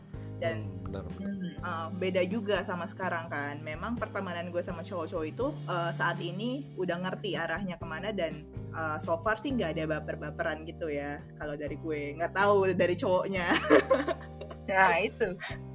dan 0.42 0.66
Hmm, 0.92 1.08
benar. 1.08 1.08
Hmm. 1.24 1.54
uh, 1.64 1.88
beda 1.96 2.22
juga 2.28 2.58
sama 2.68 2.84
sekarang 2.84 3.32
kan 3.32 3.64
memang 3.64 3.96
pertemanan 3.96 4.52
gue 4.52 4.60
sama 4.60 4.84
cowok-cowok 4.84 5.26
itu 5.30 5.56
uh, 5.72 5.88
saat 5.96 6.20
ini 6.20 6.68
udah 6.76 7.00
ngerti 7.08 7.40
arahnya 7.40 7.80
ke 7.80 7.86
mana 7.88 8.12
dan 8.12 8.44
uh, 8.76 9.00
so 9.00 9.16
far 9.24 9.40
sih 9.40 9.56
nggak 9.56 9.80
ada 9.80 9.84
baper-baperan 9.98 10.68
gitu 10.68 10.92
ya 10.92 11.24
kalau 11.40 11.56
dari 11.56 11.80
gue 11.80 12.20
nggak 12.20 12.36
tahu 12.36 12.76
dari 12.76 12.96
cowoknya 13.00 13.56
Nah, 14.72 15.04
itu. 15.04 15.28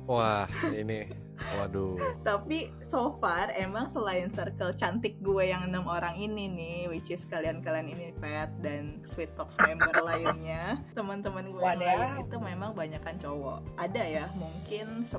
Wah, 0.09 0.49
ini 0.73 1.11
Waduh. 1.37 1.97
Tapi 2.23 2.73
so 2.83 3.17
far 3.21 3.53
emang 3.55 3.87
selain 3.87 4.29
circle 4.29 4.73
cantik 4.75 5.19
gue 5.21 5.49
yang 5.49 5.69
enam 5.69 5.87
orang 5.87 6.17
ini 6.17 6.49
nih, 6.49 6.79
which 6.91 7.09
is 7.13 7.23
kalian-kalian 7.29 7.93
ini 7.93 8.13
Pet 8.19 8.51
dan 8.61 9.01
Sweet 9.05 9.37
Talks 9.37 9.57
member 9.61 9.93
lainnya, 10.09 10.81
teman-teman 10.97 11.53
gue 11.53 11.63
yang 11.63 11.79
lain 11.81 12.27
itu 12.27 12.37
memang 12.41 12.73
banyakan 12.73 13.17
cowok. 13.21 13.61
Ada 13.77 14.03
ya, 14.05 14.25
mungkin 14.35 15.05
10 15.05 15.13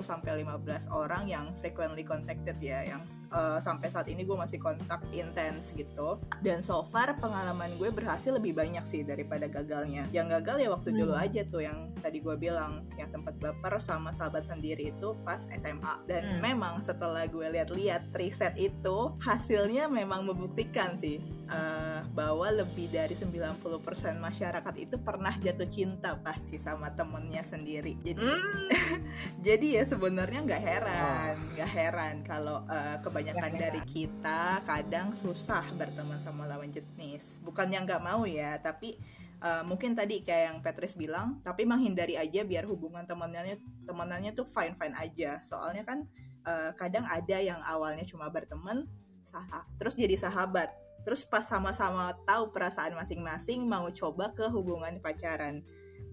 sampai 0.00 0.42
15 0.42 0.88
orang 0.90 1.26
yang 1.26 1.50
frequently 1.60 2.06
contacted 2.06 2.56
ya, 2.62 2.86
yang 2.86 3.02
eh, 3.34 3.58
sampai 3.60 3.90
saat 3.90 4.06
ini 4.08 4.24
gue 4.24 4.36
masih 4.36 4.58
kontak 4.58 5.02
intens 5.10 5.74
gitu. 5.74 6.16
Dan 6.40 6.62
so 6.62 6.86
far 6.88 7.12
pengalaman 7.18 7.74
gue 7.76 7.90
berhasil 7.90 8.32
lebih 8.32 8.54
banyak 8.54 8.84
sih 8.86 9.02
daripada 9.02 9.46
gagalnya. 9.46 10.08
Yang 10.10 10.40
gagal 10.40 10.56
ya 10.64 10.68
waktu 10.70 10.90
Hmm. 10.94 11.00
dulu 11.00 11.14
aja 11.16 11.42
tuh 11.48 11.58
yang 11.58 11.90
tadi 11.98 12.20
gue 12.20 12.36
bilang, 12.36 12.86
yang 12.94 13.10
sempat 13.10 13.34
baper 13.40 13.80
sama 13.80 14.12
sahabat 14.12 14.46
sendiri 14.46 14.92
itu 14.92 15.16
pas 15.24 15.42
SMA. 15.64 15.94
Dan 16.04 16.22
Hmm. 16.36 16.40
memang 16.44 16.78
setelah 16.78 17.24
gue 17.24 17.48
lihat-lihat 17.48 18.12
riset 18.12 18.52
itu 18.54 19.16
hasilnya 19.18 19.88
memang 19.88 20.28
membuktikan 20.28 20.94
sih 20.94 21.18
eh, 21.44 22.00
bahwa 22.16 22.48
lebih 22.48 22.88
dari 22.88 23.12
90% 23.12 24.16
masyarakat 24.16 24.74
itu 24.80 24.96
pernah 24.96 25.32
jatuh 25.36 25.68
cinta 25.68 26.16
pasti 26.24 26.56
sama 26.56 26.88
temennya 26.88 27.44
sendiri. 27.44 28.00
Jadi 28.00 28.24
Hmm. 28.24 28.68
jadi 29.46 29.80
ya 29.80 29.84
sebenarnya 29.84 30.40
nggak 30.40 30.62
heran, 30.62 31.34
nggak 31.52 31.70
heran 31.70 32.14
kalau 32.24 32.64
eh, 32.64 32.96
kebanyakan 33.00 33.42
Nggak 33.44 33.60
dari 33.60 33.80
kita 33.84 34.64
kadang 34.64 35.12
susah 35.12 35.68
berteman 35.76 36.16
sama 36.20 36.48
lawan 36.48 36.72
jenis. 36.72 37.44
Bukannya 37.44 37.84
nggak 37.84 38.02
mau 38.02 38.24
ya, 38.24 38.56
tapi 38.56 38.96
eh, 39.44 39.62
mungkin 39.62 39.92
tadi 39.92 40.24
kayak 40.24 40.44
yang 40.48 40.58
Petris 40.64 40.96
bilang, 40.96 41.44
tapi 41.44 41.68
menghindari 41.68 42.16
aja 42.16 42.40
biar 42.42 42.64
hubungan 42.64 43.04
temanannya 43.04 43.60
temanannya 43.84 44.32
tuh 44.32 44.48
fine 44.48 44.72
fine 44.80 44.96
aja. 44.96 45.44
Soalnya 45.44 45.84
kan 45.84 46.08
eh, 46.48 46.72
kadang 46.80 47.04
ada 47.04 47.36
yang 47.38 47.60
awalnya 47.62 48.08
cuma 48.08 48.32
berteman, 48.32 48.88
sah 49.20 49.68
terus 49.76 49.94
jadi 49.94 50.16
sahabat. 50.16 50.72
Terus 51.04 51.20
pas 51.28 51.44
sama-sama 51.44 52.16
tahu 52.24 52.48
perasaan 52.48 52.96
masing-masing 52.96 53.60
mau 53.68 53.92
coba 53.92 54.32
ke 54.32 54.48
hubungan 54.48 54.96
pacaran 55.04 55.60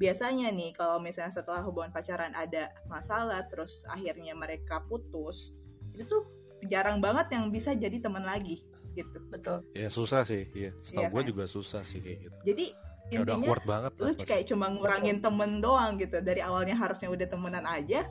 biasanya 0.01 0.49
nih 0.49 0.73
kalau 0.73 0.97
misalnya 0.97 1.29
setelah 1.29 1.61
hubungan 1.61 1.93
pacaran 1.93 2.33
ada 2.33 2.73
masalah 2.89 3.45
terus 3.45 3.85
akhirnya 3.85 4.33
mereka 4.33 4.81
putus 4.89 5.53
itu 5.93 6.09
tuh 6.09 6.25
jarang 6.65 6.97
banget 6.97 7.37
yang 7.37 7.53
bisa 7.53 7.77
jadi 7.77 8.01
teman 8.01 8.25
lagi 8.25 8.65
gitu 8.97 9.21
Betul. 9.29 9.61
Ya 9.77 9.87
susah 9.93 10.25
sih, 10.25 10.49
iya. 10.57 10.73
Setahu 10.81 11.05
Iya 11.05 11.13
gue 11.13 11.21
kan? 11.21 11.29
juga 11.29 11.43
susah 11.47 11.81
sih 11.85 12.01
kayak 12.01 12.17
gitu. 12.27 12.37
jadi 12.43 12.65
Kayak 13.11 13.23
udah 13.23 13.35
awkward 13.37 13.65
banget 13.65 13.91
lu 13.93 14.01
lah 14.01 14.13
pas- 14.15 14.25
kayak 14.25 14.43
cuma 14.47 14.65
ngurangin 14.67 15.17
temen 15.19 15.51
doang 15.59 15.91
gitu 15.95 16.17
dari 16.19 16.39
awalnya 16.39 16.73
harusnya 16.73 17.07
udah 17.07 17.27
temenan 17.27 17.65
aja 17.65 18.07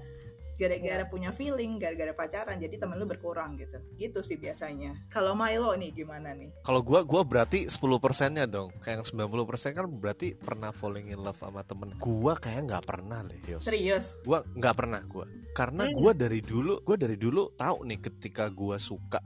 gara-gara 0.54 1.00
Iya. 1.00 1.08
punya 1.08 1.32
feeling 1.32 1.80
gara-gara 1.80 2.12
pacaran 2.12 2.60
jadi 2.60 2.76
temen 2.76 3.00
lu 3.00 3.08
berkurang 3.08 3.56
gitu 3.56 3.80
gitu 3.96 4.20
sih 4.20 4.36
biasanya 4.36 4.92
kalau 5.08 5.32
Milo 5.32 5.72
nih 5.72 5.88
gimana 5.90 6.36
nih 6.36 6.52
Kalau 6.60 6.84
gua 6.84 7.00
gua 7.00 7.24
berarti 7.24 7.64
10 7.64 7.80
persennya 7.96 8.44
dong. 8.44 8.68
Kayak 8.76 9.00
yang 9.00 9.06
90 9.08 9.48
persen 9.48 9.72
kan 9.72 9.88
berarti 9.88 10.36
pernah 10.36 10.68
falling 10.68 11.08
in 11.08 11.16
love 11.16 11.40
sama 11.40 11.64
temen. 11.64 11.96
Gua 11.96 12.36
kayak 12.36 12.68
nggak 12.68 12.84
pernah 12.84 13.24
deh, 13.24 13.40
Yos. 13.48 13.64
serius 13.64 14.20
Gua 14.20 14.44
nggak 14.44 14.74
pernah 14.76 15.00
gua. 15.02 15.24
Karena 15.50 15.88
Hmm. 15.88 15.96
gua 15.96 16.12
dari 16.12 16.44
dulu, 16.44 16.84
gua 16.84 16.94
dari 16.94 17.16
dulu 17.16 17.56
tahu 17.56 17.88
nih 17.88 17.98
ketika 18.02 18.52
gua 18.52 18.76
suka 18.76 19.24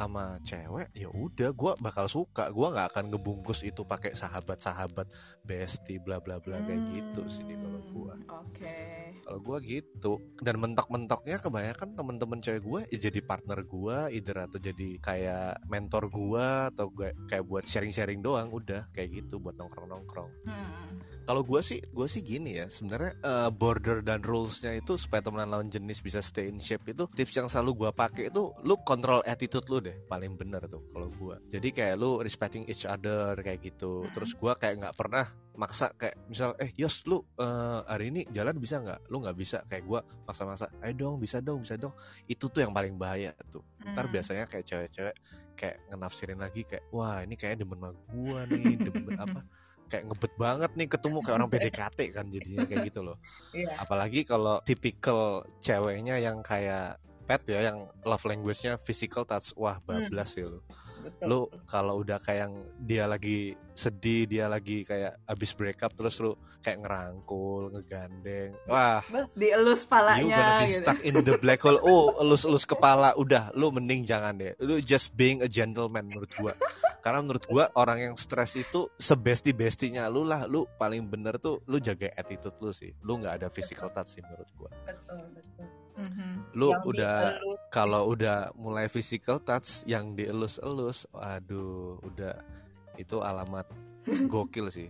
sama 0.00 0.40
cewek 0.40 0.88
ya 0.96 1.08
udah 1.12 1.50
gua 1.52 1.72
bakal 1.84 2.06
suka. 2.08 2.48
Gua 2.54 2.72
nggak 2.72 2.88
akan 2.96 3.04
ngebungkus 3.12 3.60
itu 3.66 3.84
pakai 3.84 4.16
sahabat-sahabat 4.16 5.06
bestie 5.44 6.00
bla 6.00 6.18
bla 6.24 6.40
bla 6.40 6.58
kayak 6.64 6.82
gitu 6.88 7.22
sih 7.28 7.44
kalau 7.58 7.80
gua. 7.92 8.14
Hmm, 8.16 8.40
oke 8.40 9.09
kalau 9.30 9.38
gua 9.46 9.62
gitu. 9.62 10.18
Dan 10.42 10.58
mentok-mentoknya 10.58 11.38
kebanyakan 11.38 11.94
temen-temen 11.94 12.42
cewek 12.42 12.62
gua 12.66 12.80
ya 12.90 12.98
jadi 12.98 13.22
partner 13.22 13.62
gua 13.62 14.10
either 14.10 14.34
atau 14.34 14.58
jadi 14.58 14.98
kayak 14.98 15.62
mentor 15.70 16.10
gua 16.10 16.74
atau 16.74 16.90
gue- 16.90 17.14
kayak 17.30 17.46
buat 17.46 17.62
sharing-sharing 17.62 18.18
doang 18.18 18.50
udah 18.50 18.90
kayak 18.90 19.22
gitu 19.22 19.38
buat 19.38 19.54
nongkrong-nongkrong. 19.54 20.30
Hmm. 20.50 20.98
kalau 21.20 21.46
gua 21.46 21.62
sih 21.62 21.78
gua 21.94 22.10
sih 22.10 22.26
gini 22.26 22.58
ya 22.58 22.66
sebenarnya 22.66 23.14
eh, 23.22 23.50
border 23.54 24.02
dan 24.02 24.18
rulesnya 24.18 24.74
itu 24.74 24.98
supaya 24.98 25.22
temenan 25.22 25.54
lawan 25.54 25.70
jenis 25.70 26.02
bisa 26.02 26.18
stay 26.18 26.50
in 26.50 26.58
shape 26.58 26.90
itu 26.90 27.06
tips 27.14 27.38
yang 27.38 27.46
selalu 27.46 27.86
gua 27.86 27.90
pakai 27.94 28.34
itu 28.34 28.50
lu 28.66 28.74
kontrol 28.82 29.22
attitude 29.22 29.62
lu 29.70 29.78
deh 29.78 29.94
paling 30.10 30.34
bener 30.34 30.66
tuh 30.66 30.82
kalau 30.90 31.06
gua. 31.14 31.38
Jadi 31.46 31.70
kayak 31.70 31.94
lu 31.94 32.18
respecting 32.18 32.66
each 32.66 32.82
other 32.82 33.38
kayak 33.38 33.62
gitu. 33.62 34.02
Mhm. 34.02 34.10
terus 34.10 34.34
gua 34.34 34.58
kayak 34.58 34.82
nggak 34.82 34.96
pernah 34.98 35.30
maksa 35.54 35.92
kayak 35.94 36.16
misal 36.26 36.56
eh 36.56 36.72
Yos 36.74 37.04
lu 37.06 37.20
eh, 37.38 37.80
hari 37.86 38.10
ini 38.10 38.26
jalan 38.32 38.56
bisa 38.58 38.80
nggak? 38.80 39.06
Lu 39.12 39.19
nggak 39.20 39.36
bisa. 39.36 39.62
Kayak 39.68 39.84
gua 39.86 40.00
maksa-maksa 40.24 40.72
ayo 40.82 40.92
dong 40.96 41.14
bisa 41.20 41.38
dong 41.38 41.62
bisa 41.62 41.76
dong. 41.76 41.92
Itu 42.24 42.48
tuh 42.48 42.64
yang 42.64 42.72
paling 42.72 42.96
bahaya 42.96 43.36
tuh. 43.48 43.62
Ntar 43.84 44.08
Hmm. 44.08 44.14
biasanya 44.16 44.44
kayak 44.48 44.64
cewek-cewek 44.64 45.16
kayak 45.54 45.76
ngenafsirin 45.92 46.40
lagi 46.40 46.64
kayak 46.64 46.84
wah 46.88 47.20
ini 47.20 47.36
kayak 47.36 47.60
demen 47.60 47.76
sama 47.76 47.92
gua 48.08 48.40
nih 48.48 48.76
demen 48.80 49.14
apa? 49.20 49.40
Kayak 49.90 50.04
ngebet 50.06 50.32
banget 50.38 50.70
nih 50.78 50.88
ketemu 50.88 51.18
kayak 51.20 51.36
orang 51.36 51.50
PDKT 51.50 51.98
kan 52.14 52.26
jadinya 52.30 52.64
kayak 52.64 52.82
gitu 52.88 53.00
loh. 53.04 53.16
Iya. 53.50 53.74
apalagi 53.82 54.22
kalau 54.22 54.62
tipikal 54.62 55.42
ceweknya 55.58 56.16
yang 56.22 56.40
kayak 56.46 56.96
pet 57.26 57.42
ya 57.46 57.70
yang 57.70 57.86
love 58.02 58.26
language-nya 58.26 58.78
physical 58.82 59.22
touch 59.22 59.54
wah 59.54 59.78
bablas 59.86 60.34
sih 60.34 60.42
lu 60.42 60.58
Betul. 61.00 61.26
lu 61.26 61.40
kalau 61.64 62.04
udah 62.04 62.20
kayak 62.20 62.48
yang 62.48 62.54
dia 62.80 63.04
lagi 63.08 63.56
sedih 63.72 64.28
dia 64.28 64.44
lagi 64.48 64.84
kayak 64.84 65.16
abis 65.24 65.56
break 65.56 65.80
up 65.80 65.92
terus 65.96 66.20
lu 66.20 66.36
kayak 66.60 66.84
ngerangkul 66.84 67.72
ngegandeng 67.72 68.52
wah. 68.68 69.00
Dielus 69.32 69.84
you 69.84 69.88
gonna 69.88 69.92
palanya 69.92 70.60
be 70.60 70.68
gitu. 70.68 70.76
stuck 70.84 71.00
in 71.00 71.16
the 71.24 71.34
black 71.40 71.60
hole. 71.64 71.80
Oh 71.80 72.12
elus-elus 72.20 72.68
kepala. 72.68 73.16
Udah 73.16 73.48
lu 73.56 73.72
mending 73.72 74.04
jangan 74.04 74.36
deh. 74.36 74.52
Lu 74.60 74.78
just 74.84 75.16
being 75.16 75.40
a 75.40 75.48
gentleman 75.48 76.06
menurut 76.06 76.30
gua. 76.36 76.52
Karena 77.00 77.24
menurut 77.24 77.44
gua 77.48 77.72
orang 77.80 78.12
yang 78.12 78.14
stres 78.14 78.60
itu 78.60 78.92
sebesti 79.00 79.56
bestinya 79.56 80.04
lu 80.12 80.22
lah. 80.28 80.44
Lu 80.44 80.68
paling 80.76 81.08
bener 81.08 81.40
tuh 81.40 81.64
lu 81.64 81.80
jaga 81.80 82.12
attitude 82.12 82.56
lu 82.60 82.70
sih. 82.76 82.92
Lu 83.00 83.16
nggak 83.16 83.40
ada 83.40 83.48
physical 83.48 83.88
touch 83.90 84.20
sih 84.20 84.22
menurut 84.24 84.48
gua. 84.60 84.70
Betul, 84.84 85.24
betul. 85.32 85.79
Mhm. 86.00 86.30
lu 86.52 86.68
Yang 86.72 86.82
udah 86.86 87.16
kalau 87.68 88.02
udah 88.08 88.36
mulai 88.54 88.86
physical 88.86 89.36
touch 89.38 89.84
yang 89.84 90.12
dielus-elus 90.12 91.04
aduh 91.12 92.00
udah 92.02 92.34
itu 92.96 93.20
alamat 93.20 93.68
gokil 94.32 94.66
sih 94.66 94.88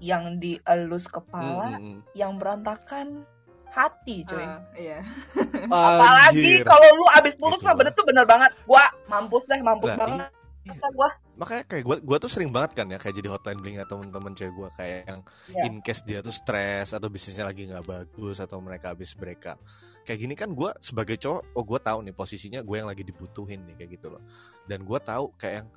yang 0.00 0.36
dielus 0.36 1.04
kepala, 1.06 1.68
Mm, 1.70 1.76
mm, 1.76 1.84
mm. 1.84 1.98
yang 2.14 2.32
berantakan 2.36 3.22
hati, 3.70 4.22
coy. 4.22 4.38
Ah, 4.38 4.62
iya 4.74 5.02
Apalagi 5.66 6.62
kalau 6.62 6.88
lu 6.94 7.06
abis 7.12 7.34
putus 7.34 7.60
mah 7.60 7.74
loh. 7.74 7.78
bener 7.80 7.92
tuh 7.92 8.06
bener 8.06 8.22
banget. 8.22 8.50
Gua 8.64 8.82
mampus 9.06 9.42
deh, 9.44 9.58
mampus 9.58 9.90
Lah, 9.90 9.98
banget. 9.98 10.28
iya. 10.64 10.88
Gua 10.90 11.10
makanya 11.34 11.64
kayak 11.64 11.82
gua 11.82 11.96
gua 11.98 12.16
tuh 12.16 12.28
sering 12.28 12.48
banget 12.48 12.78
kan 12.78 12.86
ya 12.86 12.96
kayak 12.96 13.14
jadi 13.14 13.28
hotline 13.28 13.58
bling 13.58 13.78
atau 13.78 13.98
temen-temen 13.98 14.32
cewek 14.32 14.54
gua 14.54 14.68
kayak 14.72 15.00
yang 15.04 15.20
Iya. 15.50 15.62
in 15.66 15.74
case 15.80 16.02
dia 16.02 16.18
tuh 16.18 16.30
stres 16.30 16.90
atau 16.90 17.06
bisnisnya 17.06 17.44
lagi 17.44 17.64
nggak 17.64 17.84
bagus 17.84 18.38
atau 18.38 18.58
mereka 18.58 18.90
habis 18.90 19.12
break 19.12 19.42
up 19.44 19.58
kayak 20.02 20.18
gini 20.20 20.34
kan 20.34 20.50
gua 20.50 20.70
sebagai 20.78 21.16
cowok 21.16 21.42
oh 21.52 21.64
gua 21.64 21.78
tahu 21.78 21.98
nih 22.02 22.12
posisinya 22.12 22.60
gue 22.60 22.76
yang 22.76 22.86
lagi 22.86 23.02
dibutuhin 23.02 23.64
nih 23.64 23.74
kayak 23.76 23.90
gitu 23.94 24.12
loh 24.12 24.22
dan 24.64 24.82
gua 24.82 24.98
tahu 24.98 25.34
kayak 25.34 25.62
yang 25.62 25.68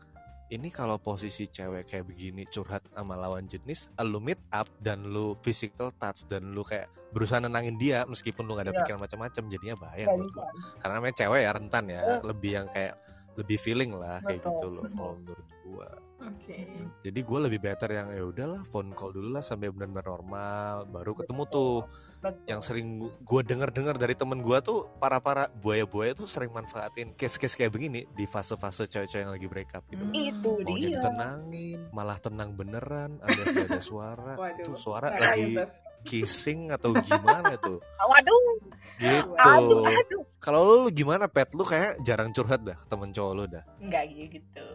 ini 0.47 0.69
kalau 0.69 0.95
posisi 0.95 1.43
cewek 1.45 1.83
kayak 1.85 2.07
begini 2.07 2.47
curhat 2.47 2.79
sama 2.91 3.15
lawan 3.15 3.43
jenis 3.45 3.91
lu 3.99 4.19
meet 4.19 4.39
up 4.49 4.63
dan 4.79 5.03
lu 5.03 5.35
physical 5.41 5.91
touch 5.91 6.23
dan 6.25 6.55
lu 6.55 6.63
kayak 6.63 6.87
berusaha 7.11 7.39
nenangin 7.39 7.75
dia 7.75 8.03
meskipun 8.03 8.43
lu 8.43 8.55
gak 8.55 8.67
ada 8.67 8.71
Iya. 8.71 8.79
pikiran 8.79 8.99
macam-macam 9.01 9.43
jadinya 9.47 9.75
bahaya 9.75 10.03
nggak 10.05 10.15
menurut 10.15 10.31
gua 10.31 10.47
karena 10.77 10.93
namanya 10.95 11.15
cewek 11.17 11.41
ya 11.41 11.51
rentan 11.51 11.83
ya 11.87 11.99
Eh. 11.99 12.19
lebih 12.23 12.51
yang 12.53 12.67
kayak 12.67 12.93
lebih 13.37 13.57
feeling 13.57 13.93
lah 13.93 14.17
kayak 14.25 14.41
Betul, 14.41 14.51
gitu 14.51 14.67
loh 14.73 14.85
kalau 14.89 15.13
menurut 15.21 15.47
gua 15.63 15.89
oke 16.17 16.57
jadi 17.05 17.19
gue 17.21 17.39
lebih 17.45 17.59
better 17.61 17.89
yang 17.93 18.07
ya 18.09 18.23
udahlah 18.25 18.61
phone 18.65 18.91
call 18.91 19.13
dulu 19.13 19.29
lah 19.31 19.45
sampai 19.45 19.69
benar-benar 19.69 20.05
normal 20.09 20.89
baru 20.89 21.13
ketemu 21.13 21.43
tuh 21.47 21.73
Betul. 22.17 22.43
yang 22.49 22.61
sering 22.65 22.87
gue 23.21 23.41
denger-dengar 23.45 23.93
dari 23.95 24.17
temen 24.17 24.41
gue 24.41 24.57
tuh 24.65 24.89
para-para 24.97 25.53
buaya-buaya 25.61 26.17
tuh 26.17 26.25
sering 26.25 26.49
manfaatin 26.49 27.13
case-case 27.13 27.53
kayak 27.53 27.69
begini 27.69 28.09
di 28.17 28.25
fase-fase 28.25 28.89
cewek-cewek 28.89 29.21
yang 29.21 29.31
lagi 29.31 29.45
break 29.45 29.69
up 29.77 29.85
gitu 29.93 30.01
loh 30.01 30.13
Itu 30.17 30.49
mau 30.65 30.73
jadi 30.73 30.97
dia. 30.97 31.01
tenangin 31.05 31.79
malah 31.93 32.17
tenang 32.17 32.57
beneran 32.57 33.21
gak 33.21 33.69
ada 33.69 33.77
suara 33.77 34.33
Waduh. 34.33 34.65
tuh 34.65 34.73
suara 34.75 35.13
lagi 35.13 35.61
gitu. 35.61 35.69
kissing 36.01 36.73
atau 36.73 36.97
gimana 36.97 37.53
tuh 37.61 37.77
Waduh, 38.01 38.66
gitu 38.97 39.33
aduh, 39.37 39.85
aduh. 39.85 40.23
kalau 40.41 40.61
lu 40.65 40.77
gimana 40.89 41.29
pet 41.29 41.53
lu 41.53 41.63
kayak 41.63 41.97
jarang 42.01 42.33
curhat 42.33 42.61
dah 42.65 42.77
temen 42.89 43.13
cowok 43.13 43.33
lu 43.33 43.43
dah 43.45 43.63
Enggak 43.77 44.09
gitu. 44.09 44.67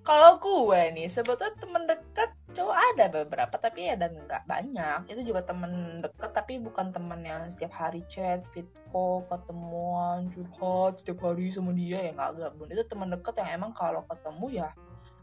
Kalau 0.00 0.40
gue 0.40 0.80
nih, 0.96 1.04
sebetulnya 1.12 1.52
temen 1.60 1.84
deket 1.84 2.32
cowok 2.56 2.76
ada 2.96 3.04
beberapa, 3.12 3.52
tapi 3.60 3.92
ya 3.92 3.94
dan 4.00 4.16
nggak 4.16 4.48
banyak. 4.48 5.12
Itu 5.12 5.20
juga 5.20 5.44
temen 5.44 6.00
deket, 6.00 6.32
tapi 6.32 6.56
bukan 6.56 6.88
temen 6.88 7.20
yang 7.20 7.52
setiap 7.52 7.76
hari 7.76 8.00
chat, 8.08 8.48
fit 8.48 8.64
call, 8.88 9.28
ketemuan, 9.28 10.32
curhat 10.32 11.04
setiap 11.04 11.20
hari 11.28 11.52
sama 11.52 11.76
dia 11.76 12.00
ya 12.00 12.10
nggak 12.16 12.56
bun. 12.56 12.72
Itu 12.72 12.88
temen 12.88 13.12
deket 13.12 13.36
yang 13.36 13.60
emang 13.60 13.76
kalau 13.76 14.00
ketemu 14.08 14.64
ya 14.64 14.68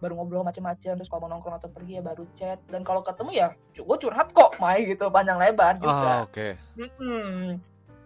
baru 0.03 0.21
ngobrol 0.21 0.43
macam-macam 0.43 0.99
terus 0.99 1.09
kalau 1.09 1.25
mau 1.25 1.31
nongkrong 1.33 1.55
atau 1.55 1.71
pergi 1.71 1.97
ya 1.97 2.03
baru 2.03 2.23
chat 2.35 2.59
dan 2.67 2.83
kalau 2.83 2.99
ketemu 2.99 3.31
ya 3.31 3.47
gue 3.73 3.97
curhat 3.97 4.27
kok 4.35 4.59
Mai 4.59 4.83
gitu 4.83 5.07
panjang 5.07 5.39
lebar 5.39 5.79
juga 5.79 6.19
ah 6.19 6.27
oke 6.27 6.47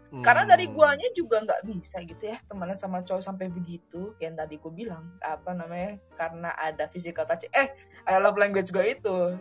Mm-mm. 0.09 0.25
karena 0.25 0.43
dari 0.49 0.65
Hmm. 0.65 0.73
guanya 0.73 1.09
juga 1.13 1.37
nggak 1.45 1.61
bisa 1.69 2.01
gitu 2.01 2.23
ya 2.33 2.37
temenan 2.49 2.73
sama 2.73 3.05
cowok 3.05 3.21
sampai 3.21 3.45
begitu 3.53 4.17
yang 4.17 4.33
tadi 4.33 4.57
gue 4.57 4.71
bilang 4.73 5.13
apa 5.21 5.53
namanya 5.53 6.01
karena 6.17 6.49
ada 6.57 6.89
physical 6.89 7.29
touch 7.29 7.45
eh 7.53 7.69
ada 8.09 8.17
love 8.17 8.37
language 8.37 8.73
gue 8.73 8.85
itu 8.97 9.37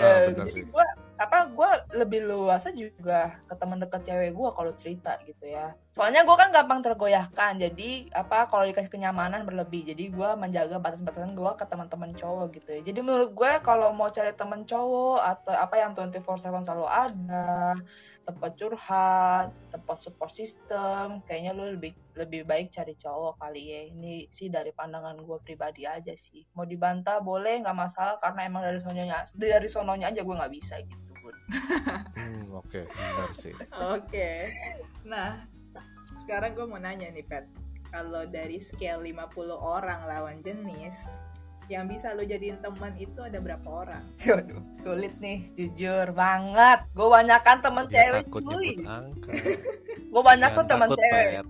Ah, 0.00 0.24
benar 0.30 0.48
jadi 0.48 0.62
gue 0.66 0.86
apa 1.22 1.54
gue 1.54 1.70
lebih 2.02 2.26
luasa 2.26 2.74
juga 2.74 3.38
ke 3.46 3.54
teman 3.54 3.78
dekat 3.78 4.02
cewek 4.02 4.34
gue 4.34 4.48
kalau 4.50 4.72
cerita 4.74 5.14
gitu 5.22 5.46
ya 5.46 5.70
soalnya 5.94 6.26
gue 6.26 6.34
kan 6.34 6.50
gampang 6.50 6.82
tergoyahkan 6.82 7.62
jadi 7.62 8.10
apa 8.10 8.50
kalau 8.50 8.66
dikasih 8.66 8.90
kenyamanan 8.90 9.46
berlebih 9.46 9.86
jadi 9.86 10.10
gue 10.10 10.30
menjaga 10.34 10.82
batas-batasan 10.82 11.38
gue 11.38 11.52
ke 11.54 11.64
teman-teman 11.70 12.10
cowok 12.18 12.46
gitu 12.58 12.70
ya 12.74 12.80
jadi 12.90 13.00
menurut 13.06 13.30
gue 13.30 13.52
kalau 13.62 13.94
mau 13.94 14.10
cari 14.10 14.34
teman 14.34 14.66
cowok 14.66 15.20
atau 15.22 15.54
apa 15.54 15.74
yang 15.78 15.94
24/7 15.94 16.66
selalu 16.66 16.86
ada 16.90 17.78
tempat 18.22 18.54
curhat, 18.54 19.46
tempat 19.74 19.96
support 19.98 20.30
system, 20.30 21.26
kayaknya 21.26 21.52
lu 21.58 21.74
lebih 21.74 21.92
lebih 22.14 22.46
baik 22.46 22.70
cari 22.70 22.94
cowok 22.94 23.42
kali 23.42 23.62
ya. 23.74 23.80
Ini 23.90 24.30
sih 24.30 24.46
dari 24.46 24.70
pandangan 24.70 25.18
gue 25.18 25.38
pribadi 25.42 25.82
aja 25.88 26.14
sih. 26.14 26.46
Mau 26.54 26.62
dibantah 26.62 27.18
boleh 27.18 27.62
nggak 27.66 27.76
masalah 27.76 28.16
karena 28.22 28.46
emang 28.46 28.62
dari 28.62 28.78
sononya 28.78 29.26
dari 29.34 29.68
sononya 29.68 30.14
aja 30.14 30.22
gue 30.22 30.34
nggak 30.38 30.54
bisa 30.54 30.78
gitu. 30.86 31.11
Bun. 31.22 31.36
Hmm, 32.18 32.44
oke 32.58 32.80
benar 32.82 33.30
sih 33.30 33.54
Oke. 33.94 34.50
Nah, 35.06 35.46
sekarang 36.26 36.58
gue 36.58 36.66
mau 36.66 36.82
nanya 36.82 37.08
nih, 37.14 37.22
Pet. 37.22 37.46
Kalau 37.92 38.26
dari 38.26 38.58
scale 38.58 39.04
50 39.04 39.52
orang 39.54 40.08
lawan 40.08 40.40
jenis, 40.42 40.96
yang 41.70 41.86
bisa 41.86 42.12
lo 42.12 42.26
jadiin 42.26 42.58
teman 42.58 42.92
itu 42.98 43.20
ada 43.22 43.38
berapa 43.38 43.68
orang? 43.68 44.04
Waduh, 44.26 44.62
sulit 44.74 45.14
nih, 45.22 45.46
jujur 45.54 46.10
banget. 46.12 46.82
Gue 46.96 47.08
banyakan 47.08 47.56
temen 47.62 47.84
dia 47.86 48.10
cewek 48.10 48.24
takut 48.26 48.42
cuy. 48.42 48.74
nyebut 48.74 48.88
angka 48.88 49.32
Gue 50.12 50.22
banyak 50.22 50.50
tuh 50.52 50.66
temen 50.66 50.88
takut, 50.90 50.98
cewek. 50.98 51.26
Pet. 51.38 51.46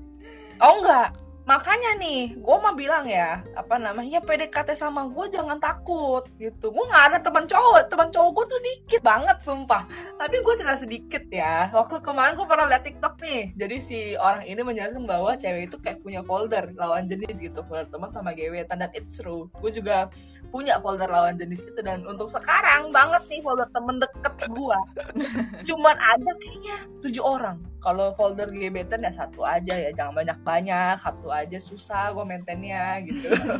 Oh 0.62 0.73
enggak, 0.79 1.09
makanya 1.53 2.01
nih, 2.01 2.41
gue 2.41 2.57
mah 2.65 2.73
bilang 2.73 3.05
ya, 3.05 3.45
apa 3.53 3.77
namanya, 3.77 4.25
PDKT 4.25 4.73
sama 4.73 5.05
gue 5.13 5.29
jangan 5.29 5.61
takut 5.61 6.25
gitu. 6.41 6.73
Gue 6.73 6.85
nggak 6.89 7.05
ada 7.13 7.19
teman 7.21 7.45
cowok, 7.45 7.93
teman 7.93 8.09
cowok 8.09 8.31
gue 8.33 8.45
tuh 8.49 8.61
dikit 8.65 9.03
banget 9.05 9.37
sumpah. 9.45 9.85
Tapi 10.17 10.41
gue 10.41 10.55
cerita 10.57 10.81
sedikit 10.81 11.25
ya. 11.29 11.69
Waktu 11.77 12.01
kemarin 12.01 12.41
gue 12.41 12.49
pernah 12.49 12.73
liat 12.73 12.89
TikTok 12.89 13.21
nih, 13.21 13.53
jadi 13.61 13.77
si 13.85 14.17
orang 14.17 14.49
ini 14.49 14.65
menjelaskan 14.65 15.05
bahwa 15.05 15.37
cewek 15.37 15.69
itu 15.69 15.77
kayak 15.77 16.01
punya 16.01 16.25
folder 16.25 16.73
lawan 16.81 17.05
jenis 17.05 17.37
gitu, 17.37 17.61
folder 17.69 17.85
teman 17.93 18.09
sama 18.09 18.33
gebetan 18.33 18.81
dan 18.81 18.89
it's 18.97 19.21
true. 19.21 19.53
Gue 19.61 19.69
juga 19.69 20.09
punya 20.49 20.81
folder 20.81 21.13
lawan 21.13 21.37
jenis 21.37 21.69
itu 21.69 21.81
dan 21.85 22.09
untuk 22.09 22.33
sekarang 22.33 22.89
banget 22.89 23.21
nih 23.29 23.45
folder 23.45 23.69
temen 23.77 24.01
deket 24.01 24.35
gue, 24.49 24.79
cuman 25.69 25.97
ada 26.01 26.31
kayaknya 26.41 26.77
tujuh 27.05 27.21
orang. 27.21 27.61
Kalau 27.83 28.15
folder 28.15 28.47
gebetan 28.47 29.03
ya 29.03 29.11
satu 29.11 29.43
aja 29.43 29.75
ya, 29.75 29.91
jangan 29.91 30.23
banyak-banyak, 30.23 31.03
satu 31.03 31.35
aja 31.35 31.42
susah 31.51 32.13
gue 32.13 32.23
maintainnya 32.23 33.01
gitu. 33.03 33.29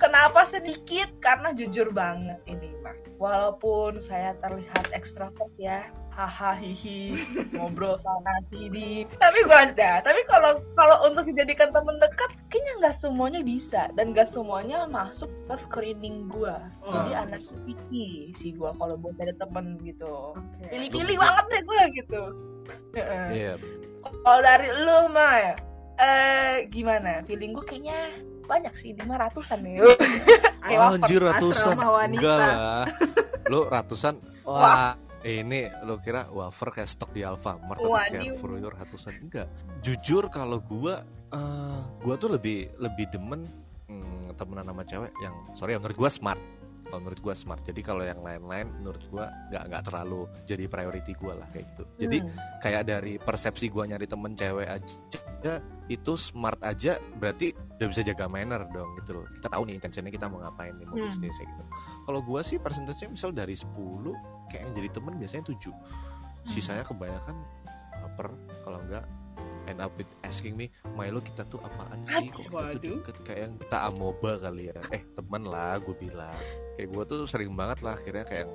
Kenapa 0.00 0.48
sedikit? 0.48 1.12
Karena 1.20 1.52
jujur 1.52 1.92
banget 1.92 2.40
ini 2.48 2.72
mah. 2.80 2.96
Walaupun 3.20 4.00
saya 4.00 4.32
terlihat 4.40 4.96
ekstrovert 4.96 5.52
ya, 5.60 5.84
haha 6.08 6.56
hihi 6.56 7.20
ngobrol 7.52 8.00
sana 8.00 8.40
sini. 8.48 9.04
Tapi 9.20 9.38
gue 9.44 9.58
ada. 9.60 10.00
Tapi 10.00 10.24
kalau 10.24 10.56
kalau 10.72 10.96
untuk 11.04 11.28
dijadikan 11.28 11.68
temen 11.68 12.00
dekat, 12.00 12.32
kayaknya 12.48 12.72
nggak 12.80 12.96
semuanya 12.96 13.44
bisa 13.44 13.92
dan 13.92 14.16
nggak 14.16 14.24
semuanya 14.24 14.88
masuk 14.88 15.28
ke 15.44 15.54
screening 15.60 16.32
gue. 16.32 16.56
Jadi 16.80 17.12
Oh. 17.12 17.22
anak 17.28 17.44
picky 17.68 18.32
sih 18.32 18.56
gue 18.56 18.72
kalau 18.72 18.96
buat 18.96 19.20
ada 19.20 19.36
temen 19.36 19.76
gitu. 19.84 20.32
Pilih-pilih 20.72 21.16
Lu- 21.16 21.20
banget 21.20 21.44
deh 21.52 21.62
gue 21.62 21.80
gitu. 22.00 22.22
Iya 22.96 23.60
Kalau 24.00 24.40
dari 24.40 24.68
lu 24.72 25.12
mah 25.12 25.60
ya, 26.00 26.08
eh 26.08 26.54
gimana? 26.72 27.20
Feeling 27.28 27.52
gue 27.52 27.64
kayaknya 27.64 27.98
banyak 28.48 28.74
sih, 28.74 28.96
lima 28.96 29.20
ratusan 29.20 29.60
nih. 29.62 29.84
Kayak 30.64 30.80
Oh, 30.80 30.94
anjir 30.96 31.20
ratusan. 31.22 31.74
enggak 32.10 32.36
lah. 32.40 32.84
Lu 33.46 33.68
ratusan? 33.68 34.14
Wah 34.48 34.96
ini 35.20 35.68
lu 35.84 36.00
kira 36.00 36.24
wafer 36.32 36.72
kayak 36.72 36.88
stok 36.88 37.12
di 37.12 37.20
Alfamart 37.20 37.76
atau 37.76 37.92
Waduh. 37.92 38.08
kayak 38.08 38.40
Fruiter 38.40 38.72
ratusan? 38.72 39.12
Enggak. 39.20 39.46
Jujur 39.84 40.32
kalau 40.32 40.64
gua 40.64 41.04
eh, 41.32 41.80
gua 42.00 42.14
tuh 42.16 42.32
lebih 42.36 42.72
lebih 42.80 43.06
demen 43.12 43.44
hmm, 43.88 44.32
temenan 44.40 44.66
sama 44.72 44.82
cewek 44.88 45.12
yang 45.20 45.34
sorry 45.52 45.76
ya 45.76 45.78
menurut 45.78 45.96
gua 45.96 46.10
smart 46.12 46.40
kalau 46.90 47.06
menurut 47.06 47.20
gua 47.22 47.32
smart. 47.32 47.62
Jadi 47.62 47.80
kalau 47.80 48.02
yang 48.02 48.18
lain-lain 48.18 48.66
menurut 48.82 49.00
gua 49.08 49.30
nggak 49.48 49.62
nggak 49.70 49.82
terlalu 49.86 50.26
jadi 50.44 50.66
priority 50.66 51.14
gua 51.14 51.38
lah 51.38 51.46
kayak 51.48 51.70
gitu. 51.72 51.84
Jadi 52.02 52.18
Hmm. 52.20 52.30
kayak 52.58 52.82
dari 52.84 53.14
persepsi 53.16 53.70
gua 53.70 53.86
nyari 53.86 54.10
temen 54.10 54.34
cewek 54.34 54.66
aja 54.66 55.54
itu 55.86 56.12
smart 56.14 56.58
aja 56.60 56.98
berarti 57.16 57.50
udah 57.80 57.88
bisa 57.88 58.02
jaga 58.02 58.26
manner 58.26 58.66
dong 58.68 58.90
gitu 58.98 59.22
loh. 59.22 59.26
Kita 59.30 59.48
tahu 59.48 59.62
nih 59.70 59.78
intensinya 59.78 60.10
kita 60.10 60.26
mau 60.26 60.42
ngapain 60.42 60.74
nih 60.74 60.84
mau 60.84 60.98
Hmm. 60.98 61.06
bisnis 61.06 61.38
ya 61.38 61.46
gitu. 61.46 61.64
Kalau 62.04 62.20
gua 62.20 62.42
sih 62.42 62.58
persentasenya 62.58 63.14
misal 63.14 63.30
dari 63.30 63.54
10 63.54 64.12
kayak 64.50 64.66
yang 64.66 64.74
jadi 64.74 64.88
temen 64.90 65.14
biasanya 65.16 65.44
7 65.46 65.72
sisanya 66.42 66.82
kebanyakan 66.82 67.36
baper 68.02 68.32
kalau 68.64 68.80
enggak 68.82 69.04
end 69.68 69.78
up 69.78 69.92
with 69.94 70.08
asking 70.24 70.56
me 70.56 70.66
Milo 70.96 71.20
kita 71.20 71.44
tuh 71.46 71.60
apaan 71.60 72.00
sih? 72.02 72.26
Kok 72.26 72.48
kita 72.48 72.66
tuh 72.74 72.80
deket? 72.80 73.14
Kayak 73.22 73.40
yang 73.46 73.54
kita 73.60 73.78
amoba 73.86 74.30
kali 74.40 74.72
ya. 74.72 74.80
Eh 74.90 75.02
temen 75.14 75.42
lah 75.46 75.78
gue 75.78 75.94
bilang 75.94 76.34
kayak 76.80 76.96
gue 76.96 77.04
tuh 77.04 77.28
sering 77.28 77.52
banget 77.52 77.84
lah 77.84 77.92
akhirnya 77.92 78.24
kayak 78.24 78.48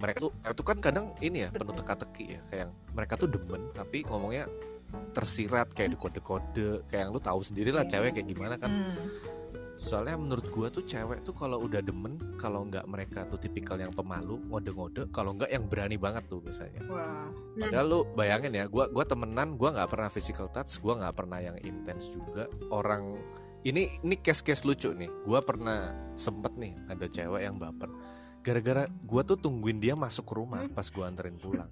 mereka 0.00 0.16
tuh 0.24 0.32
tuh 0.32 0.64
kan 0.64 0.80
kadang 0.80 1.12
ini 1.20 1.44
ya 1.44 1.48
penuh 1.52 1.76
teka-teki 1.76 2.24
ya 2.32 2.40
kayak 2.48 2.72
mereka 2.96 3.20
tuh 3.20 3.28
demen 3.28 3.68
tapi 3.76 4.00
ngomongnya 4.08 4.48
tersirat 5.12 5.76
kayak 5.76 5.92
di 5.92 5.98
kode-kode 6.00 6.88
kayak 6.88 7.04
yang 7.04 7.10
lu 7.12 7.20
tahu 7.20 7.44
sendiri 7.44 7.68
lah 7.68 7.84
cewek 7.84 8.16
kayak 8.16 8.26
gimana 8.32 8.56
kan 8.56 8.72
Hmm. 8.72 8.96
soalnya 9.80 10.12
menurut 10.16 10.44
gua 10.52 10.68
tuh 10.68 10.84
cewek 10.84 11.24
tuh 11.24 11.32
kalau 11.32 11.64
udah 11.64 11.80
demen 11.80 12.16
kalau 12.36 12.68
nggak 12.68 12.84
mereka 12.84 13.24
tuh 13.28 13.40
tipikal 13.40 13.80
yang 13.80 13.92
pemalu 13.92 14.36
ngode-ngode 14.52 15.08
kalau 15.08 15.32
nggak 15.36 15.48
yang 15.52 15.64
berani 15.68 15.96
banget 15.96 16.24
tuh 16.28 16.40
biasanya 16.44 16.84
Wah. 16.88 17.28
Padahal 17.60 17.86
lu 17.88 18.00
bayangin 18.12 18.56
ya, 18.56 18.64
gua 18.68 18.92
gua 18.92 19.04
temenan, 19.08 19.56
gua 19.56 19.72
nggak 19.72 19.88
pernah 19.88 20.08
physical 20.12 20.52
touch, 20.52 20.80
gua 20.84 21.00
nggak 21.00 21.16
pernah 21.16 21.40
yang 21.40 21.56
intens 21.64 22.12
juga. 22.12 22.44
Orang 22.68 23.16
ini 23.64 23.90
ini 24.00 24.16
case-case 24.16 24.64
lucu 24.64 24.92
nih. 24.92 25.10
Gua 25.28 25.44
pernah 25.44 25.92
sempet 26.16 26.56
nih 26.56 26.72
ada 26.88 27.06
cewek 27.06 27.42
yang 27.44 27.56
baper. 27.60 27.90
Gara-gara 28.40 28.88
gua 29.04 29.20
tuh 29.20 29.36
tungguin 29.36 29.84
dia 29.84 29.92
masuk 29.92 30.24
ke 30.24 30.34
rumah 30.36 30.64
pas 30.72 30.88
gua 30.88 31.12
anterin 31.12 31.36
pulang. 31.36 31.68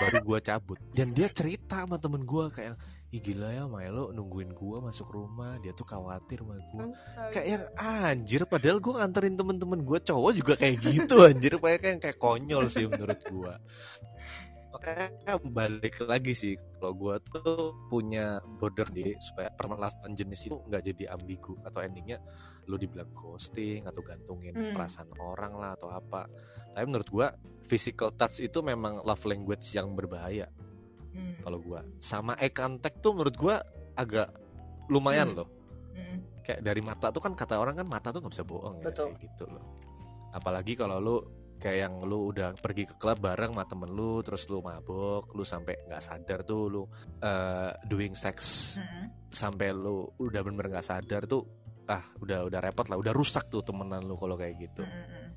Baru 0.00 0.20
gua 0.24 0.38
cabut. 0.40 0.80
Dan 0.96 1.12
dia 1.12 1.28
cerita 1.28 1.84
sama 1.84 2.00
temen 2.00 2.24
gua 2.24 2.48
kayak 2.48 2.76
Ih 3.14 3.22
gila 3.22 3.54
ya 3.54 3.70
Milo 3.70 4.10
nungguin 4.10 4.50
gua 4.50 4.82
masuk 4.82 5.14
rumah 5.14 5.62
Dia 5.62 5.70
tuh 5.70 5.86
khawatir 5.86 6.42
sama 6.42 6.58
gua 6.74 6.90
Kayak 7.30 7.46
yang 7.46 7.64
anjir 7.78 8.42
Padahal 8.50 8.82
gua 8.82 8.98
nganterin 8.98 9.38
temen-temen 9.38 9.86
gua 9.86 10.02
cowok 10.02 10.32
juga 10.34 10.54
kayak 10.58 10.82
gitu 10.82 11.22
anjir 11.22 11.54
Kayak 11.54 11.80
kayak, 11.86 11.98
kayak 12.02 12.18
konyol 12.18 12.66
sih 12.66 12.90
menurut 12.90 13.22
gua 13.30 13.62
makanya 14.76 15.32
balik 15.48 15.96
lagi 16.04 16.32
sih 16.32 16.54
kalau 16.76 16.92
gue 16.92 17.14
tuh 17.32 17.72
punya 17.88 18.36
border 18.60 18.84
di 18.92 19.16
supaya 19.16 19.48
permasalahan 19.56 20.12
jenis 20.12 20.46
itu 20.46 20.56
nggak 20.68 20.82
jadi 20.84 21.16
ambigu 21.16 21.56
atau 21.64 21.80
endingnya 21.80 22.20
lu 22.66 22.76
dibilang 22.76 23.08
ghosting 23.16 23.88
atau 23.88 24.04
gantungin 24.04 24.52
Hmm. 24.52 24.74
perasaan 24.76 25.08
orang 25.16 25.56
lah 25.56 25.72
atau 25.74 25.88
apa 25.88 26.28
tapi 26.70 26.84
menurut 26.84 27.08
gue 27.08 27.26
physical 27.64 28.12
touch 28.12 28.38
itu 28.38 28.60
memang 28.60 29.00
love 29.02 29.24
language 29.24 29.72
yang 29.72 29.96
berbahaya 29.96 30.46
Hmm. 31.16 31.40
kalau 31.40 31.58
gue 31.58 31.80
sama 31.96 32.36
eye 32.36 32.52
contact 32.52 33.00
tuh 33.00 33.16
menurut 33.16 33.32
gue 33.34 33.56
agak 33.96 34.28
lumayan 34.92 35.32
Hmm. 35.32 35.38
loh 35.40 35.48
Hmm. 35.96 36.20
kayak 36.44 36.60
dari 36.60 36.84
mata 36.84 37.08
tuh 37.08 37.24
kan 37.24 37.32
kata 37.32 37.56
orang 37.56 37.80
kan 37.80 37.88
mata 37.88 38.12
tuh 38.12 38.20
nggak 38.20 38.34
bisa 38.36 38.44
bohong 38.44 38.84
ya 38.84 38.92
Betul. 38.92 39.16
kayak 39.16 39.20
gitu 39.24 39.44
loh 39.48 39.64
apalagi 40.36 40.76
kalau 40.76 41.00
lu 41.00 41.16
kayak 41.56 41.88
yang 41.88 41.94
lu 42.04 42.28
udah 42.30 42.52
pergi 42.56 42.84
ke 42.84 42.94
klub 42.96 43.16
bareng 43.18 43.56
sama 43.56 43.64
temen 43.64 43.90
lu 43.90 44.20
terus 44.20 44.44
lu 44.46 44.60
mabok 44.60 45.32
lu 45.32 45.40
sampai 45.40 45.88
nggak 45.88 46.02
sadar 46.04 46.44
tuh 46.44 46.62
lu 46.68 46.82
eh, 47.20 47.72
doing 47.88 48.12
sex 48.12 48.36
Hmm. 48.76 49.08
sampai 49.32 49.72
lu 49.72 50.04
udah 50.20 50.40
bener-bener 50.44 50.76
nggak 50.76 50.84
sadar 50.86 51.24
tuh 51.24 51.42
ah 51.88 52.04
udah 52.20 52.44
udah 52.44 52.60
repot 52.60 52.86
lah 52.86 52.98
udah 53.00 53.14
rusak 53.14 53.48
tuh 53.48 53.64
temenan 53.64 54.04
lu 54.04 54.18
kalau 54.18 54.36
kayak 54.36 54.58
gitu 54.60 54.84
Hmm. 54.84 55.32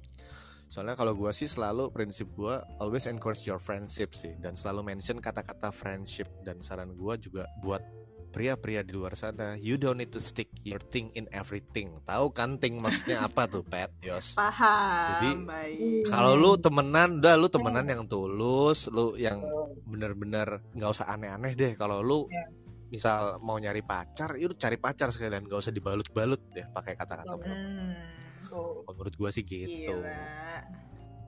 soalnya 0.69 0.93
kalau 0.93 1.15
gua 1.17 1.31
sih 1.31 1.47
selalu 1.47 1.89
prinsip 1.89 2.29
gua 2.35 2.61
always 2.77 3.07
encourage 3.07 3.47
your 3.47 3.57
friendship 3.57 4.13
sih 4.13 4.35
dan 4.37 4.53
selalu 4.53 4.93
mention 4.93 5.17
kata-kata 5.17 5.71
friendship 5.71 6.27
dan 6.43 6.59
saran 6.59 6.93
gua 6.93 7.15
juga 7.15 7.47
buat 7.63 7.81
pria-pria 8.29 8.81
di 8.81 8.93
luar 8.93 9.13
sana 9.13 9.57
you 9.57 9.75
don't 9.75 9.97
need 9.97 10.09
to 10.09 10.17
stick 10.17 10.47
your 10.61 10.77
thing 10.79 11.09
in 11.13 11.25
everything 11.29 11.89
tahu 12.03 12.29
kan 12.29 12.55
thing 12.55 12.77
maksudnya 12.77 13.19
apa 13.27 13.45
tuh 13.45 13.61
pet 13.61 13.89
yos 13.99 14.33
Paham. 14.33 15.17
Jadi, 15.17 15.29
kalau 16.05 16.33
lu 16.33 16.51
temenan 16.55 17.17
udah 17.17 17.33
lu 17.33 17.47
temenan 17.47 17.85
yang 17.85 18.03
tulus 18.05 18.85
lu 18.87 19.13
yang 19.15 19.41
bener-bener 19.83 20.61
nggak 20.71 20.89
usah 20.89 21.09
aneh-aneh 21.09 21.53
deh 21.53 21.73
kalau 21.73 21.99
lu 21.99 22.19
Ya. 22.29 22.45
misal 22.89 23.19
mau 23.39 23.57
nyari 23.57 23.81
pacar 23.81 24.33
yuk 24.35 24.53
cari 24.55 24.75
pacar 24.75 25.09
sekalian 25.09 25.45
gak 25.45 25.61
usah 25.61 25.69
dibalut-balut 25.69 26.41
deh 26.51 26.65
pakai 26.69 26.93
kata-kata 26.93 27.33
Hmm. 27.37 27.93
Kalau 28.49 28.81
menurut 28.87 29.13
gua 29.13 29.29
sih 29.29 29.41
gitu 29.41 29.93
Gila. 29.93 30.25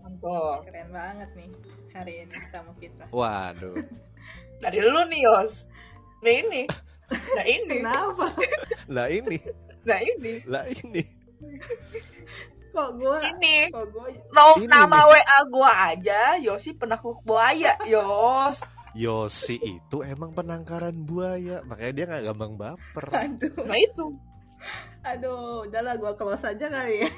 mantul. 0.02 0.66
Keren 0.66 0.90
banget 0.90 1.30
nih 1.34 1.50
hari 1.92 2.14
ini 2.26 2.34
tamu 2.50 2.74
kita. 2.76 3.06
waduh 3.10 3.78
Dari 4.62 4.78
lu 4.80 5.02
nih, 5.06 5.26
Yos. 5.26 5.66
Nah 6.22 6.34
ini. 6.36 6.62
Nah 7.12 7.46
ini. 7.46 7.78
Kenapa? 7.80 8.26
Lah 8.88 9.08
ini, 9.08 9.38
Nah 9.84 10.00
ini. 10.00 10.34
lah 10.46 10.66
ini. 10.68 11.04
Kok 12.72 12.90
gue 12.96 13.18
Ini. 13.36 13.58
kok 13.68 13.86
gue 13.92 14.08
No, 14.32 14.56
Ini 14.56 14.66
nama 14.66 15.04
nih. 15.04 15.12
WA 15.12 15.38
gua 15.50 15.72
aja 15.92 16.40
Yosi 16.40 16.72
penakut 16.72 17.20
buaya, 17.22 17.76
Yos. 17.84 18.64
Yosi 18.92 19.60
itu 19.60 20.04
emang 20.04 20.32
penangkaran 20.32 20.96
buaya, 21.02 21.64
makanya 21.64 21.92
dia 21.92 22.06
nggak 22.08 22.24
gampang 22.28 22.54
baper. 22.56 23.06
aduh 23.12 23.56
Nah 23.64 23.76
itu. 23.76 24.06
aduh 25.02 25.66
udahlah 25.66 25.98
gue 25.98 26.12
close 26.14 26.46
aja 26.46 26.70
kali 26.70 27.02
ya 27.02 27.10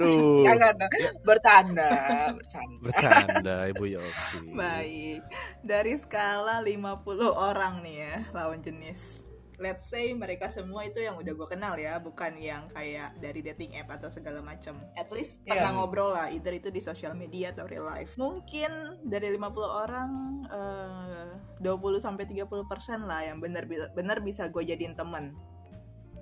Aduh, 0.00 0.42
Jangan 0.42 0.74
bercanda, 1.20 1.88
bercanda. 2.32 2.78
bercanda 2.80 3.56
Ibu 3.68 3.84
Yosi. 3.90 4.40
baik 4.50 5.20
dari 5.60 5.92
skala 5.94 6.60
50 6.60 7.04
orang 7.28 7.80
nih 7.80 7.96
ya 7.98 8.14
lawan 8.32 8.58
jenis 8.58 9.20
let's 9.56 9.86
say 9.86 10.08
mereka 10.10 10.48
semua 10.48 10.82
itu 10.82 10.98
yang 10.98 11.14
udah 11.14 11.30
gue 11.30 11.44
kenal 11.46 11.76
ya 11.76 12.00
bukan 12.00 12.32
yang 12.34 12.64
kayak 12.70 13.12
dari 13.16 13.44
dating 13.44 13.76
app 13.76 13.92
atau 13.92 14.08
segala 14.08 14.40
macam 14.40 14.80
at 14.94 15.12
least 15.12 15.36
Iya. 15.42 15.52
pernah 15.52 15.70
ngobrol 15.76 16.10
lah 16.10 16.32
either 16.32 16.48
itu 16.50 16.68
di 16.68 16.80
social 16.80 17.12
media 17.12 17.52
atau 17.52 17.68
real 17.68 17.84
life 17.84 18.16
mungkin 18.16 18.72
dari 19.02 19.28
50 19.28 19.44
orang 19.60 20.10
eh, 20.48 21.28
20 21.60 21.68
sampai 21.98 22.24
30 22.24 22.48
persen 22.64 23.04
lah 23.04 23.20
yang 23.20 23.36
bener 23.36 23.68
bener 23.90 24.18
bisa 24.20 24.48
gue 24.48 24.64
jadiin 24.64 24.96
temen 24.96 25.36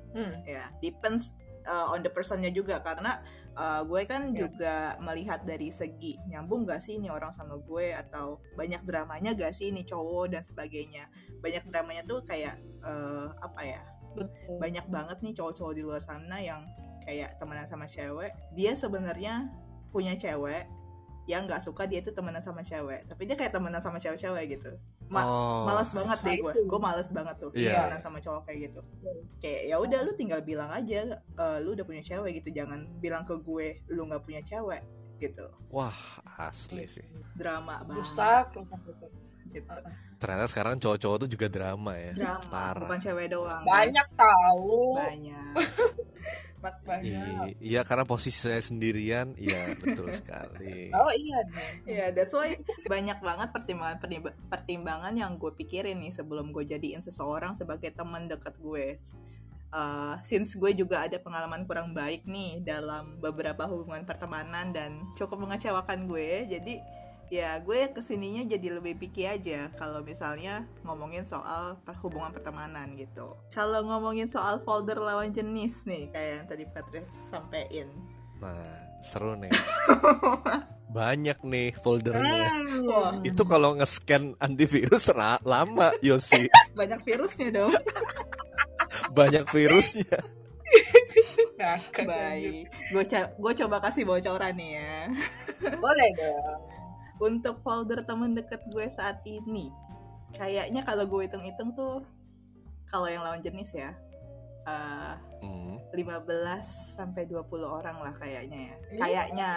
Hmm. 0.09 0.41
ya 0.43 0.73
depends 0.81 1.31
uh, 1.63 1.93
on 1.93 2.01
the 2.01 2.09
personnya 2.09 2.49
juga 2.49 2.81
karena 2.81 3.21
uh, 3.59 3.83
gue 3.83 4.03
kan 4.07 4.31
Ya. 4.31 4.47
juga 4.47 4.77
melihat 5.03 5.43
dari 5.43 5.69
segi 5.75 6.17
nyambung 6.31 6.65
gak 6.65 6.79
sih 6.79 6.95
ini 6.97 7.11
orang 7.11 7.35
sama 7.35 7.59
gue 7.59 7.91
atau 7.93 8.39
banyak 8.55 8.87
dramanya 8.87 9.35
gak 9.35 9.53
sih 9.53 9.75
ini 9.75 9.83
cowok 9.83 10.33
dan 10.33 10.43
sebagainya 10.47 11.11
banyak 11.43 11.67
dramanya 11.69 12.03
tuh 12.07 12.23
kayak 12.23 12.63
uh, 12.87 13.35
apa 13.43 13.61
ya 13.67 13.83
Betul. 14.15 14.57
banyak 14.63 14.87
banget 14.89 15.19
nih 15.21 15.35
cowok-cowok 15.37 15.75
di 15.75 15.83
luar 15.83 16.01
sana 16.01 16.39
yang 16.39 16.63
kayak 17.05 17.37
temenan 17.43 17.67
sama 17.67 17.85
cewek 17.91 18.33
dia 18.55 18.73
sebenarnya 18.79 19.51
punya 19.91 20.15
cewek 20.15 20.69
yang 21.29 21.45
nggak 21.45 21.61
suka 21.61 21.85
dia 21.85 22.01
itu 22.01 22.09
temenan 22.09 22.41
sama 22.41 22.61
cewek 22.61 23.05
tapi 23.05 23.23
dia 23.23 23.37
kayak 23.37 23.53
temenan 23.53 23.79
sama 23.79 23.97
cewek-cewek 23.97 24.45
gitu 24.51 24.73
Ma- 25.07 25.23
Oh, 25.23 25.65
males 25.65 25.93
banget 25.93 26.19
deh 26.19 26.37
gue 26.39 26.53
gue 26.65 26.81
males 26.81 27.09
banget 27.11 27.37
tuh 27.37 27.51
Iya. 27.53 27.85
temenan 27.85 28.01
sama 28.01 28.19
cowok 28.19 28.43
kayak 28.43 28.59
gitu 28.67 28.81
kayak 29.39 29.61
ya 29.67 29.77
udah 29.77 30.01
lu 30.03 30.13
tinggal 30.15 30.41
bilang 30.41 30.71
aja 30.71 31.05
eh, 31.15 31.59
lu 31.61 31.73
udah 31.73 31.85
punya 31.85 32.01
cewek 32.01 32.41
gitu 32.41 32.49
jangan 32.55 32.89
bilang 32.97 33.23
ke 33.23 33.37
gue 33.37 33.67
lu 33.87 34.03
nggak 34.03 34.23
punya 34.23 34.41
cewek 34.43 34.81
gitu 35.19 35.53
Wah, 35.69 35.93
asli 36.39 36.87
sih. 36.87 37.05
drama 37.35 37.83
banget 37.83 38.49
gitu. 39.49 39.73
Ternyata 40.19 40.45
sekarang 40.47 40.77
cowok-cowok 40.77 41.17
tuh 41.19 41.29
juga 41.29 41.47
drama 41.47 41.93
ya. 41.95 42.13
drama 42.13 42.43
Parah. 42.47 42.81
bukan 42.85 42.99
cewek 42.99 43.27
doang 43.29 43.63
Banyak 43.65 44.07
guys. 44.07 44.19
tahu. 44.19 44.95
banyak 44.95 45.53
Iya, 47.63 47.81
karena 47.87 48.05
posisi 48.05 48.39
saya 48.39 48.59
sendirian, 48.59 49.35
iya 49.39 49.75
betul 49.79 50.11
sekali. 50.19 50.91
Oh 50.93 51.13
iya 51.15 51.39
dong. 51.47 51.75
Ya, 51.87 52.07
that's 52.11 52.35
why 52.35 52.59
banyak 52.87 53.19
banget 53.23 53.49
pertimbangan 53.55 53.99
pertimbangan 54.51 55.15
yang 55.15 55.39
gue 55.39 55.55
pikirin 55.55 56.03
nih 56.03 56.13
sebelum 56.13 56.51
gue 56.51 56.67
jadiin 56.67 57.03
seseorang 57.07 57.55
sebagai 57.55 57.95
teman 57.95 58.27
dekat 58.27 58.59
gue. 58.59 58.99
Uh, 59.69 60.17
since 60.25 60.57
gue 60.57 60.73
juga 60.73 61.05
ada 61.05 61.21
pengalaman 61.21 61.69
kurang 61.69 61.93
baik 61.93 62.25
nih 62.25 62.65
dalam 62.65 63.21
beberapa 63.21 63.69
hubungan 63.69 64.01
pertemanan 64.09 64.73
dan 64.73 65.05
cukup 65.13 65.45
mengecewakan 65.45 66.09
gue, 66.09 66.49
jadi 66.49 66.81
ya 67.29 67.61
gue 67.61 67.93
ke 67.93 68.01
sininya 68.01 68.41
jadi 68.49 68.81
lebih 68.81 68.97
picky 68.97 69.29
aja 69.29 69.69
kalau 69.77 70.01
misalnya 70.01 70.65
ngomongin 70.85 71.29
soal 71.29 71.77
hubungan 72.01 72.33
pertemanan 72.33 72.97
gitu. 72.97 73.37
Kalau 73.53 73.85
ngomongin 73.85 74.33
soal 74.33 74.65
folder 74.65 74.97
lawan 74.97 75.33
jenis 75.33 75.85
nih 75.85 76.09
kayak 76.09 76.31
yang 76.33 76.47
tadi 76.49 76.65
Patrice 76.73 77.13
sampein. 77.29 77.89
Nah, 78.41 78.65
seru 79.05 79.37
nih. 79.37 79.53
Banyak 80.89 81.45
nih 81.45 81.77
foldernya. 81.85 82.49
Hmm. 82.65 83.21
Itu 83.21 83.45
kalau 83.45 83.77
nge-scan 83.77 84.33
antivirus 84.41 85.13
lama, 85.45 85.93
Yosi. 86.01 86.49
Banyak 86.81 87.05
virusnya 87.05 87.49
dong. 87.53 87.73
Banyak 89.19 89.45
virusnya. 89.53 90.17
Anjir. 91.59 92.07
Baik, 92.07 92.71
gue 92.95 93.05
gue 93.19 93.53
coba 93.65 93.77
kasih 93.83 94.07
bocoran 94.07 94.55
nih 94.55 94.71
ya. 94.79 94.97
Boleh 95.77 96.09
dong. 96.15 96.78
Untuk 97.19 97.61
folder 97.61 98.03
temen 98.03 98.33
deket 98.33 98.63
gue 98.69 98.87
saat 98.89 99.19
ini, 99.25 99.69
kayaknya 100.33 100.83
kalau 100.83 101.03
gue 101.05 101.27
hitung-hitung 101.27 101.73
tuh, 101.73 102.07
kalau 102.87 103.07
yang 103.07 103.21
lawan 103.21 103.41
jenis 103.41 103.71
ya, 103.73 103.91
eh, 104.65 105.15
Hmm. 105.39 105.79
15 105.89 106.67
sampai 106.93 107.25
20 107.25 107.65
orang 107.65 107.95
lah 107.97 108.11
kayaknya 108.13 108.59
ya. 108.69 108.77
Kayaknya. 108.99 109.51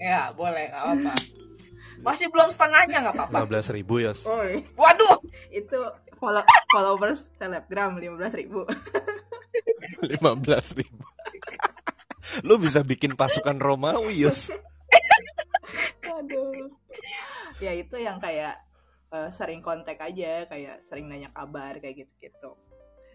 Ya, 0.00 0.20
boleh, 0.32 0.68
nggak 0.68 0.82
apa-apa. 0.82 1.12
Masih 2.04 2.26
belum 2.28 2.48
setengahnya 2.48 2.98
nggak 3.04 3.14
apa-apa. 3.14 3.44
15 3.44 3.76
ribu. 3.76 4.00
Oi, 4.02 4.64
Waduh, 4.74 5.16
itu 5.50 5.78
follow- 6.16 6.44
followers 6.68 7.28
selebgram 7.32 7.94
15 7.94 8.34
ribu. 8.34 8.64
15 10.02 10.80
ribu. 10.80 11.04
Lu 12.42 12.56
bisa 12.56 12.80
bikin 12.80 13.14
pasukan 13.14 13.56
Romawi, 13.56 14.16
Yos. 14.18 14.48
Aduh. 16.04 16.68
Ya 17.58 17.72
itu 17.72 17.96
yang 17.96 18.18
kayak 18.18 18.60
eh, 19.10 19.30
sering 19.30 19.62
kontak 19.62 20.00
aja, 20.00 20.44
kayak 20.44 20.82
sering 20.82 21.06
nanya 21.06 21.30
kabar 21.30 21.78
kayak 21.78 22.04
gitu-gitu. 22.04 22.58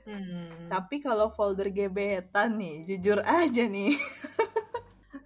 Hmm. 0.08 0.71
Tapi 0.71 1.04
kalau 1.04 1.30
folder 1.30 1.69
gebetan 1.69 2.58
nih, 2.58 2.88
jujur 2.88 3.19
aja 3.21 3.63
nih, 3.67 3.93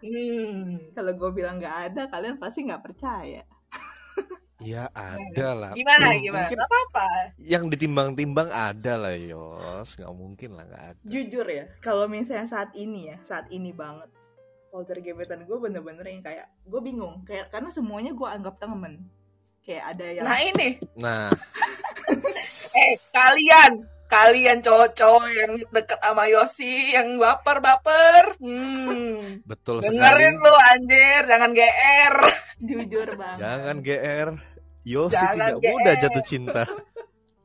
Hmm. 0.04 0.92
kalau 0.98 1.16
gue 1.16 1.30
bilang 1.32 1.56
nggak 1.56 1.78
ada, 1.94 2.02
kalian 2.12 2.36
pasti 2.36 2.68
nggak 2.68 2.84
percaya. 2.84 3.48
Ya 4.64 4.88
ada 4.96 5.50
lah. 5.52 5.72
Gimana, 5.76 6.16
gimana? 6.16 6.48
Mungkin 6.48 6.56
Nggak 6.56 6.70
apa-apa. 6.72 7.08
yang 7.36 7.68
ditimbang-timbang 7.68 8.48
ada 8.48 8.94
lah, 8.96 9.12
Yos. 9.12 10.00
Nggak 10.00 10.14
mungkin 10.16 10.50
lah, 10.56 10.64
nggak 10.64 10.84
ada. 10.96 11.00
Jujur 11.04 11.44
ya, 11.48 11.66
kalau 11.84 12.08
misalnya 12.08 12.48
saat 12.48 12.72
ini 12.72 13.12
ya, 13.12 13.18
saat 13.28 13.52
ini 13.52 13.76
banget, 13.76 14.08
folder 14.74 14.98
gebetan 15.06 15.46
gue 15.46 15.58
bener-bener 15.62 16.02
yang 16.02 16.26
kayak 16.26 16.50
gue 16.66 16.82
bingung, 16.82 17.22
kayak 17.30 17.54
karena 17.54 17.70
semuanya 17.70 18.10
gue 18.18 18.26
anggap 18.26 18.58
temen. 18.58 19.06
Kayak 19.62 19.96
ada 19.96 20.06
yang 20.10 20.26
Nah 20.26 20.40
ini, 20.42 20.70
Nah, 20.98 21.30
eh 22.82 22.94
kalian, 23.14 23.86
kalian 24.10 24.58
cowok-cowok 24.66 25.30
yang 25.30 25.52
deket 25.70 26.02
sama 26.02 26.26
Yosi, 26.26 26.98
yang 26.98 27.22
baper-baper, 27.22 28.34
hmm. 28.42 29.46
betul 29.46 29.80
sekali. 29.80 30.02
dengerin 30.02 30.36
lu 30.42 30.54
anjir, 30.58 31.22
jangan 31.30 31.52
GR. 31.54 32.16
jujur 32.66 33.10
banget. 33.14 33.40
Jangan 33.46 33.76
GR. 33.86 34.30
Yosi 34.84 35.16
Jangan 35.16 35.36
tidak 35.38 35.56
GR. 35.62 35.70
mudah 35.70 35.94
jatuh 36.02 36.24
cinta. 36.26 36.64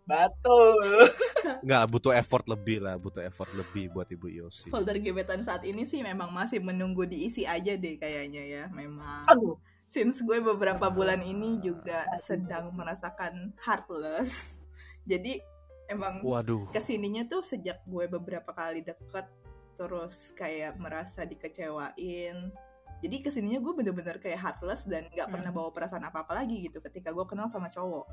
Betul. 0.09 1.13
Nggak, 1.69 1.85
butuh 1.93 2.13
effort 2.17 2.49
lebih 2.49 2.81
lah, 2.81 2.97
butuh 2.97 3.21
effort 3.21 3.53
lebih 3.53 3.93
buat 3.93 4.09
Ibu 4.09 4.29
Yosi. 4.33 4.73
Folder 4.73 4.97
gebetan 4.97 5.45
saat 5.45 5.69
ini 5.69 5.85
sih 5.85 6.01
memang 6.01 6.33
masih 6.33 6.65
menunggu 6.65 7.05
diisi 7.05 7.45
aja 7.45 7.77
deh 7.77 8.01
kayaknya 8.01 8.43
ya, 8.49 8.65
memang. 8.73 9.29
Aduh, 9.29 9.61
since 9.89 10.21
gue 10.21 10.39
beberapa 10.45 10.93
bulan 10.93 11.25
ini 11.25 11.65
juga 11.65 12.05
sedang 12.21 12.77
merasakan 12.77 13.57
heartless 13.65 14.53
jadi 15.09 15.41
emang 15.89 16.21
Waduh. 16.21 16.69
ke 16.69 16.77
sininya 16.77 17.25
tuh 17.25 17.41
sejak 17.41 17.81
gue 17.89 18.05
beberapa 18.05 18.53
kali 18.53 18.85
deket 18.85 19.25
terus 19.81 20.37
kayak 20.37 20.77
merasa 20.77 21.25
dikecewain 21.25 22.53
jadi 23.01 23.17
ke 23.25 23.33
sininya 23.33 23.65
gue 23.65 23.73
bener-bener 23.73 24.21
kayak 24.21 24.37
heartless 24.37 24.85
dan 24.85 25.09
nggak 25.09 25.33
pernah 25.33 25.49
bawa 25.49 25.73
perasaan 25.73 26.05
apa-apa 26.05 26.45
lagi 26.45 26.69
gitu 26.69 26.85
ketika 26.85 27.09
gue 27.09 27.25
kenal 27.25 27.49
sama 27.49 27.73
cowok 27.73 28.05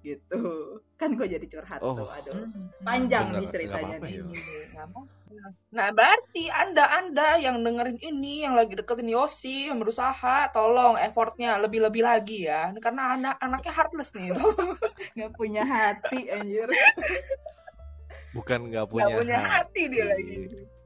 gitu 0.00 0.40
kan 0.94 1.14
gue 1.14 1.26
jadi 1.26 1.46
curhat 1.46 1.80
Oh. 1.80 1.94
tuh 1.94 2.08
aduh 2.08 2.34
Hmm. 2.38 2.70
panjang 2.80 3.30
Bener, 3.30 3.40
nih 3.40 3.48
ceritanya 3.48 3.96
nih 3.98 4.12
ya. 4.14 4.24
Nggak 4.24 4.84
apa. 4.84 5.00
Nah, 5.70 5.88
berarti 5.92 6.48
Anda-Anda 6.48 7.28
yang 7.38 7.60
dengerin 7.60 8.00
ini, 8.00 8.42
yang 8.42 8.56
lagi 8.56 8.74
deketin 8.74 9.06
Yosi, 9.06 9.68
yang 9.68 9.78
berusaha, 9.78 10.48
tolong 10.50 10.96
effortnya 10.96 11.60
lebih-lebih 11.60 12.00
lagi 12.00 12.48
ya. 12.48 12.72
Ini 12.72 12.80
Karena 12.80 13.14
anak 13.14 13.36
anaknya 13.38 13.72
heartless 13.72 14.10
nih. 14.12 14.32
nggak 15.14 15.32
punya 15.32 15.62
hati 15.62 16.26
anjir 16.28 16.66
Bukan 18.30 18.68
nggak 18.68 18.86
punya, 18.86 19.14
punya 19.14 19.38
hati 19.40 19.82
dia 19.88 20.04
hati. 20.04 20.12
lagi. 20.12 20.36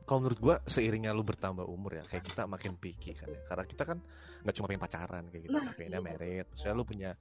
Kalau 0.03 0.19
menurut 0.21 0.41
gua 0.41 0.57
seiringnya 0.65 1.11
lu 1.11 1.23
bertambah 1.23 1.63
umur 1.65 1.97
ya, 1.97 2.05
kayak 2.05 2.27
kita 2.27 2.43
makin 2.45 2.75
picky 2.75 3.15
kan 3.15 3.31
ya. 3.31 3.41
Karena 3.45 3.65
kita 3.65 3.83
kan 3.85 3.99
nggak 4.43 4.55
cuma 4.55 4.67
pengen 4.67 4.83
pacaran 4.83 5.25
kayak 5.29 5.43
gitu, 5.47 5.55
Nah, 5.55 5.73
pengennya 5.73 6.01
iya. 6.01 6.07
merit. 6.09 6.47
Saya 6.53 6.75
lu 6.75 6.83
punya 6.83 7.15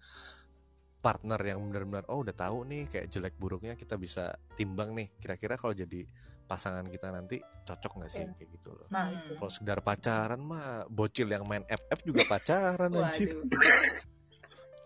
partner 1.02 1.42
yang 1.42 1.60
benar-benar 1.66 2.06
oh 2.08 2.22
udah 2.22 2.32
tahu 2.32 2.64
nih 2.64 2.86
kayak 2.86 3.10
jelek 3.10 3.36
buruknya 3.36 3.74
kita 3.74 3.98
bisa 3.98 4.30
timbang 4.54 4.94
nih. 4.94 5.10
Kira-kira 5.18 5.58
kalau 5.58 5.74
jadi 5.74 6.06
pasangan 6.46 6.86
kita 6.86 7.10
nanti 7.10 7.40
cocok 7.66 7.92
nggak 7.98 8.12
sih 8.12 8.22
Iya. 8.22 8.34
kayak 8.36 8.50
gitu 8.54 8.70
loh. 8.72 8.88
Nah, 8.88 9.08
Hmm. 9.08 9.18
itu. 9.18 9.34
Kalau 9.36 9.52
sekedar 9.52 9.80
pacaran 9.80 10.40
mah 10.40 10.84
bocil 10.88 11.26
yang 11.26 11.44
main 11.44 11.64
FF 11.66 12.00
juga 12.04 12.22
pacaran 12.34 12.92
anjir. 12.92 13.34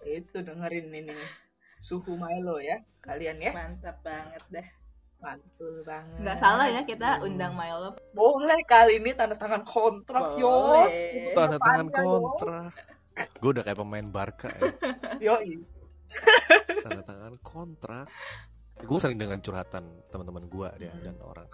Itu 0.02 0.38
dengerin 0.40 0.90
ini. 0.90 1.18
suhu 1.76 2.16
Milo 2.16 2.58
ya 2.58 2.80
kalian 3.04 3.38
ya. 3.38 3.52
Mantap 3.52 4.00
banget 4.02 4.42
deh. 4.50 4.68
Mantul 5.20 5.84
banget. 5.84 6.18
Nggak 6.18 6.38
salah 6.40 6.68
ya 6.68 6.82
kita 6.82 7.20
undang 7.20 7.54
Milo. 7.54 7.94
Boleh 8.12 8.58
kali 8.64 8.98
ini 8.98 9.12
tanda 9.12 9.36
tangan 9.36 9.62
kontrak, 9.62 10.34
Boleh. 10.34 10.88
Yos. 10.88 10.96
Tanda 11.34 11.58
tangan 11.60 11.88
kontrak. 11.92 12.72
Gue 13.38 13.50
udah 13.52 13.64
kayak 13.64 13.76
pemain 13.76 14.08
Barca 14.08 14.50
ya. 14.52 14.72
Yoi. 15.36 15.75
Tanda 16.82 17.02
tangan 17.02 17.34
kontrak. 17.40 18.08
Gue 18.78 19.00
sering 19.00 19.16
dengan 19.16 19.40
curhatan 19.40 19.84
teman-teman 20.12 20.46
gue 20.46 20.70
dia 20.78 20.92
Hmm. 20.92 21.04
dan 21.04 21.16
orang. 21.22 21.48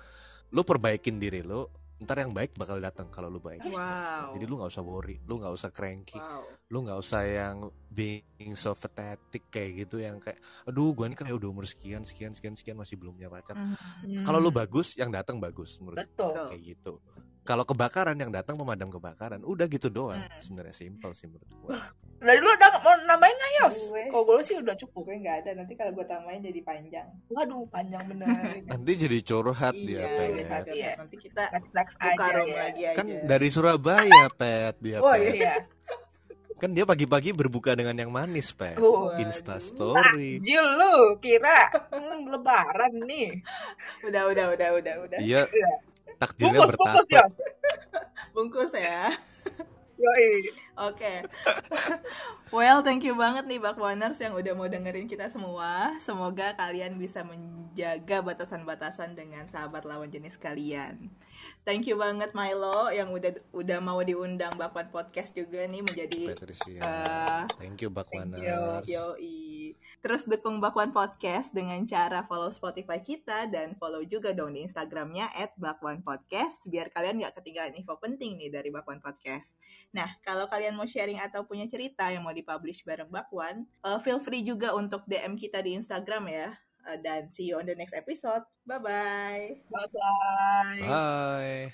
Lu 0.51 0.65
perbaikin 0.65 1.15
diri 1.15 1.39
lu, 1.39 1.63
ntar 2.01 2.17
yang 2.17 2.33
baik 2.33 2.57
bakal 2.57 2.81
datang 2.81 3.07
kalau 3.07 3.29
lu 3.29 3.37
baik. 3.37 3.61
Wow. 3.63 4.33
Jadi 4.33 4.43
lu 4.43 4.57
nggak 4.57 4.71
usah 4.73 4.83
worry, 4.83 5.21
lu 5.23 5.37
nggak 5.37 5.53
usah 5.53 5.69
cranky, 5.69 6.17
Wow. 6.17 6.43
lu 6.67 6.77
nggak 6.81 6.97
usah 6.97 7.21
yang 7.23 7.55
being 7.87 8.25
so 8.53 8.73
pathetic 8.73 9.47
kayak 9.47 9.85
gitu 9.85 10.01
yang 10.01 10.17
kayak, 10.17 10.41
aduh 10.65 10.91
gue 10.91 11.05
ini 11.05 11.13
kan 11.13 11.29
ya 11.29 11.37
udah 11.37 11.47
umur 11.47 11.63
sekian, 11.63 12.01
sekian, 12.01 12.33
sekian, 12.33 12.57
sekian 12.57 12.75
masih 12.75 12.97
belum 12.97 13.15
punya 13.15 13.29
pacar. 13.29 13.53
Hmm. 13.53 13.77
Kalau 14.25 14.41
lu 14.41 14.49
bagus, 14.49 14.97
yang 14.97 15.13
datang 15.13 15.37
bagus 15.37 15.77
menurut. 15.77 16.01
Betul. 16.01 16.33
kayak 16.51 16.61
gitu. 16.73 16.97
Kalau 17.41 17.65
kebakaran 17.65 18.13
yang 18.21 18.29
datang 18.29 18.53
pemadam 18.53 18.85
kebakaran, 18.93 19.41
udah 19.41 19.65
gitu 19.65 19.89
doang. 19.89 20.21
Hmm. 20.21 20.37
Sebenarnya 20.37 20.77
simple 20.77 21.09
sih 21.17 21.25
menurut 21.25 21.49
gua. 21.65 21.77
Dari 22.21 22.37
lu 22.37 22.53
udah 22.53 22.69
mau 22.85 22.93
nambahin 23.09 23.33
nggak 23.33 23.53
Yos? 23.65 23.77
Gue. 23.89 24.03
Kalau 24.13 24.23
gue 24.29 24.45
sih 24.45 24.55
udah 24.61 24.77
cukup. 24.77 25.09
Gue 25.09 25.17
nggak 25.25 25.37
ada 25.41 25.49
nanti 25.57 25.73
kalau 25.73 25.89
gue 25.97 26.05
tambahin 26.05 26.45
jadi 26.45 26.61
panjang. 26.61 27.09
Waduh, 27.33 27.65
panjang 27.73 28.05
bener. 28.05 28.29
Nanti 28.69 28.91
jadi 28.93 29.17
curhat 29.25 29.73
dia, 29.73 30.05
iya, 30.05 30.05
Pet. 30.05 30.29
iya. 30.37 30.61
Iya. 30.69 30.91
Nanti 31.01 31.15
kita 31.17 31.43
next 31.49 31.71
next 31.73 31.95
buka 31.97 32.13
aja 32.13 32.37
room 32.37 32.49
ya. 32.53 32.59
lagi 32.61 32.81
aja. 32.85 32.97
Kan 33.01 33.07
dari 33.25 33.47
Surabaya, 33.49 34.23
Pet, 34.37 34.75
dia, 34.77 34.97
Oh, 35.01 35.09
Pet. 35.17 35.33
Iya. 35.33 35.55
Kan 36.61 36.77
dia 36.77 36.85
pagi-pagi 36.85 37.33
berbuka 37.33 37.73
dengan 37.73 37.97
yang 37.97 38.13
manis, 38.13 38.53
Pet. 38.53 38.77
Tuh. 38.77 39.17
Insta 39.17 39.57
story. 39.57 40.37
Jil 40.45 40.67
lu 40.77 41.17
kira 41.17 41.73
hmm, 41.89 42.29
lebaran 42.29 43.01
nih. 43.01 43.33
Udah, 44.05 44.29
udah, 44.29 44.45
udah, 44.53 44.69
udah, 44.77 44.93
udah. 45.09 45.17
Dia 45.17 45.49
Iya. 45.49 45.73
Takjilnya 46.21 46.59
Bungkus, 46.61 46.77
bungkus 46.77 47.07
ya. 47.09 47.25
Bungkus 48.37 48.73
ya. 48.77 49.01
Yoi. 50.01 50.49
Oke. 50.81 51.13
well, 52.55 52.81
thank 52.81 53.05
you 53.05 53.13
banget 53.13 53.45
nih 53.45 53.61
Bakwaners 53.61 54.17
yang 54.17 54.33
udah 54.33 54.53
mau 54.57 54.65
dengerin 54.65 55.05
kita 55.05 55.29
semua. 55.29 55.93
Semoga 56.01 56.57
kalian 56.57 56.97
bisa 56.97 57.21
menjaga 57.21 58.25
batasan-batasan 58.25 59.13
dengan 59.13 59.45
sahabat 59.45 59.85
lawan 59.85 60.09
jenis 60.09 60.41
kalian. 60.41 61.09
Thank 61.61 61.85
you 61.85 62.01
banget 62.01 62.33
Milo 62.33 62.89
yang 62.89 63.13
udah 63.13 63.37
udah 63.53 63.77
mau 63.77 64.01
diundang 64.01 64.57
Bakwan 64.57 64.89
Podcast 64.89 65.37
juga 65.37 65.61
nih 65.69 65.85
menjadi 65.85 66.33
Patricia. 66.33 66.81
Eh, 66.81 67.41
Thank 67.61 67.85
you, 67.85 67.89
thank 67.89 67.89
you. 67.89 67.89
Bakwaners. 67.93 68.85
Yoi. 68.89 69.50
Terus 70.01 70.25
dukung 70.25 70.57
Bakwan 70.57 70.89
Podcast 70.89 71.53
dengan 71.53 71.77
cara 71.85 72.25
follow 72.25 72.49
Spotify 72.49 72.97
kita 72.97 73.45
dan 73.45 73.77
follow 73.77 74.01
juga 74.01 74.33
dong 74.33 74.57
di 74.57 74.65
Instagramnya 74.65 75.29
at 75.37 75.53
Bakwan 75.61 76.01
Podcast 76.01 76.65
biar 76.65 76.89
kalian 76.89 77.21
nggak 77.21 77.37
ketinggalan 77.37 77.77
info 77.77 78.01
penting 78.01 78.33
nih 78.33 78.49
dari 78.49 78.73
Bakwan 78.73 78.97
Podcast. 78.97 79.61
Nah, 79.93 80.09
kalau 80.25 80.49
kalian 80.49 80.73
mau 80.73 80.89
sharing 80.89 81.21
atau 81.21 81.45
punya 81.45 81.69
cerita 81.69 82.09
yang 82.09 82.25
mau 82.25 82.33
dipublish 82.33 82.81
bareng 82.81 83.13
Bakwan, 83.13 83.69
uh, 83.85 84.01
feel 84.01 84.17
free 84.17 84.41
juga 84.41 84.73
untuk 84.73 85.05
DM 85.05 85.37
kita 85.37 85.61
di 85.61 85.77
Instagram 85.77 86.25
ya. 86.33 86.49
Uh, 86.81 86.97
dan 86.97 87.29
see 87.29 87.45
you 87.45 87.61
on 87.61 87.69
the 87.69 87.77
next 87.77 87.93
episode. 87.93 88.41
Bye-bye. 88.65 89.69
Bye 89.69 89.89
bye. 89.93 90.81
Bye. 90.81 91.71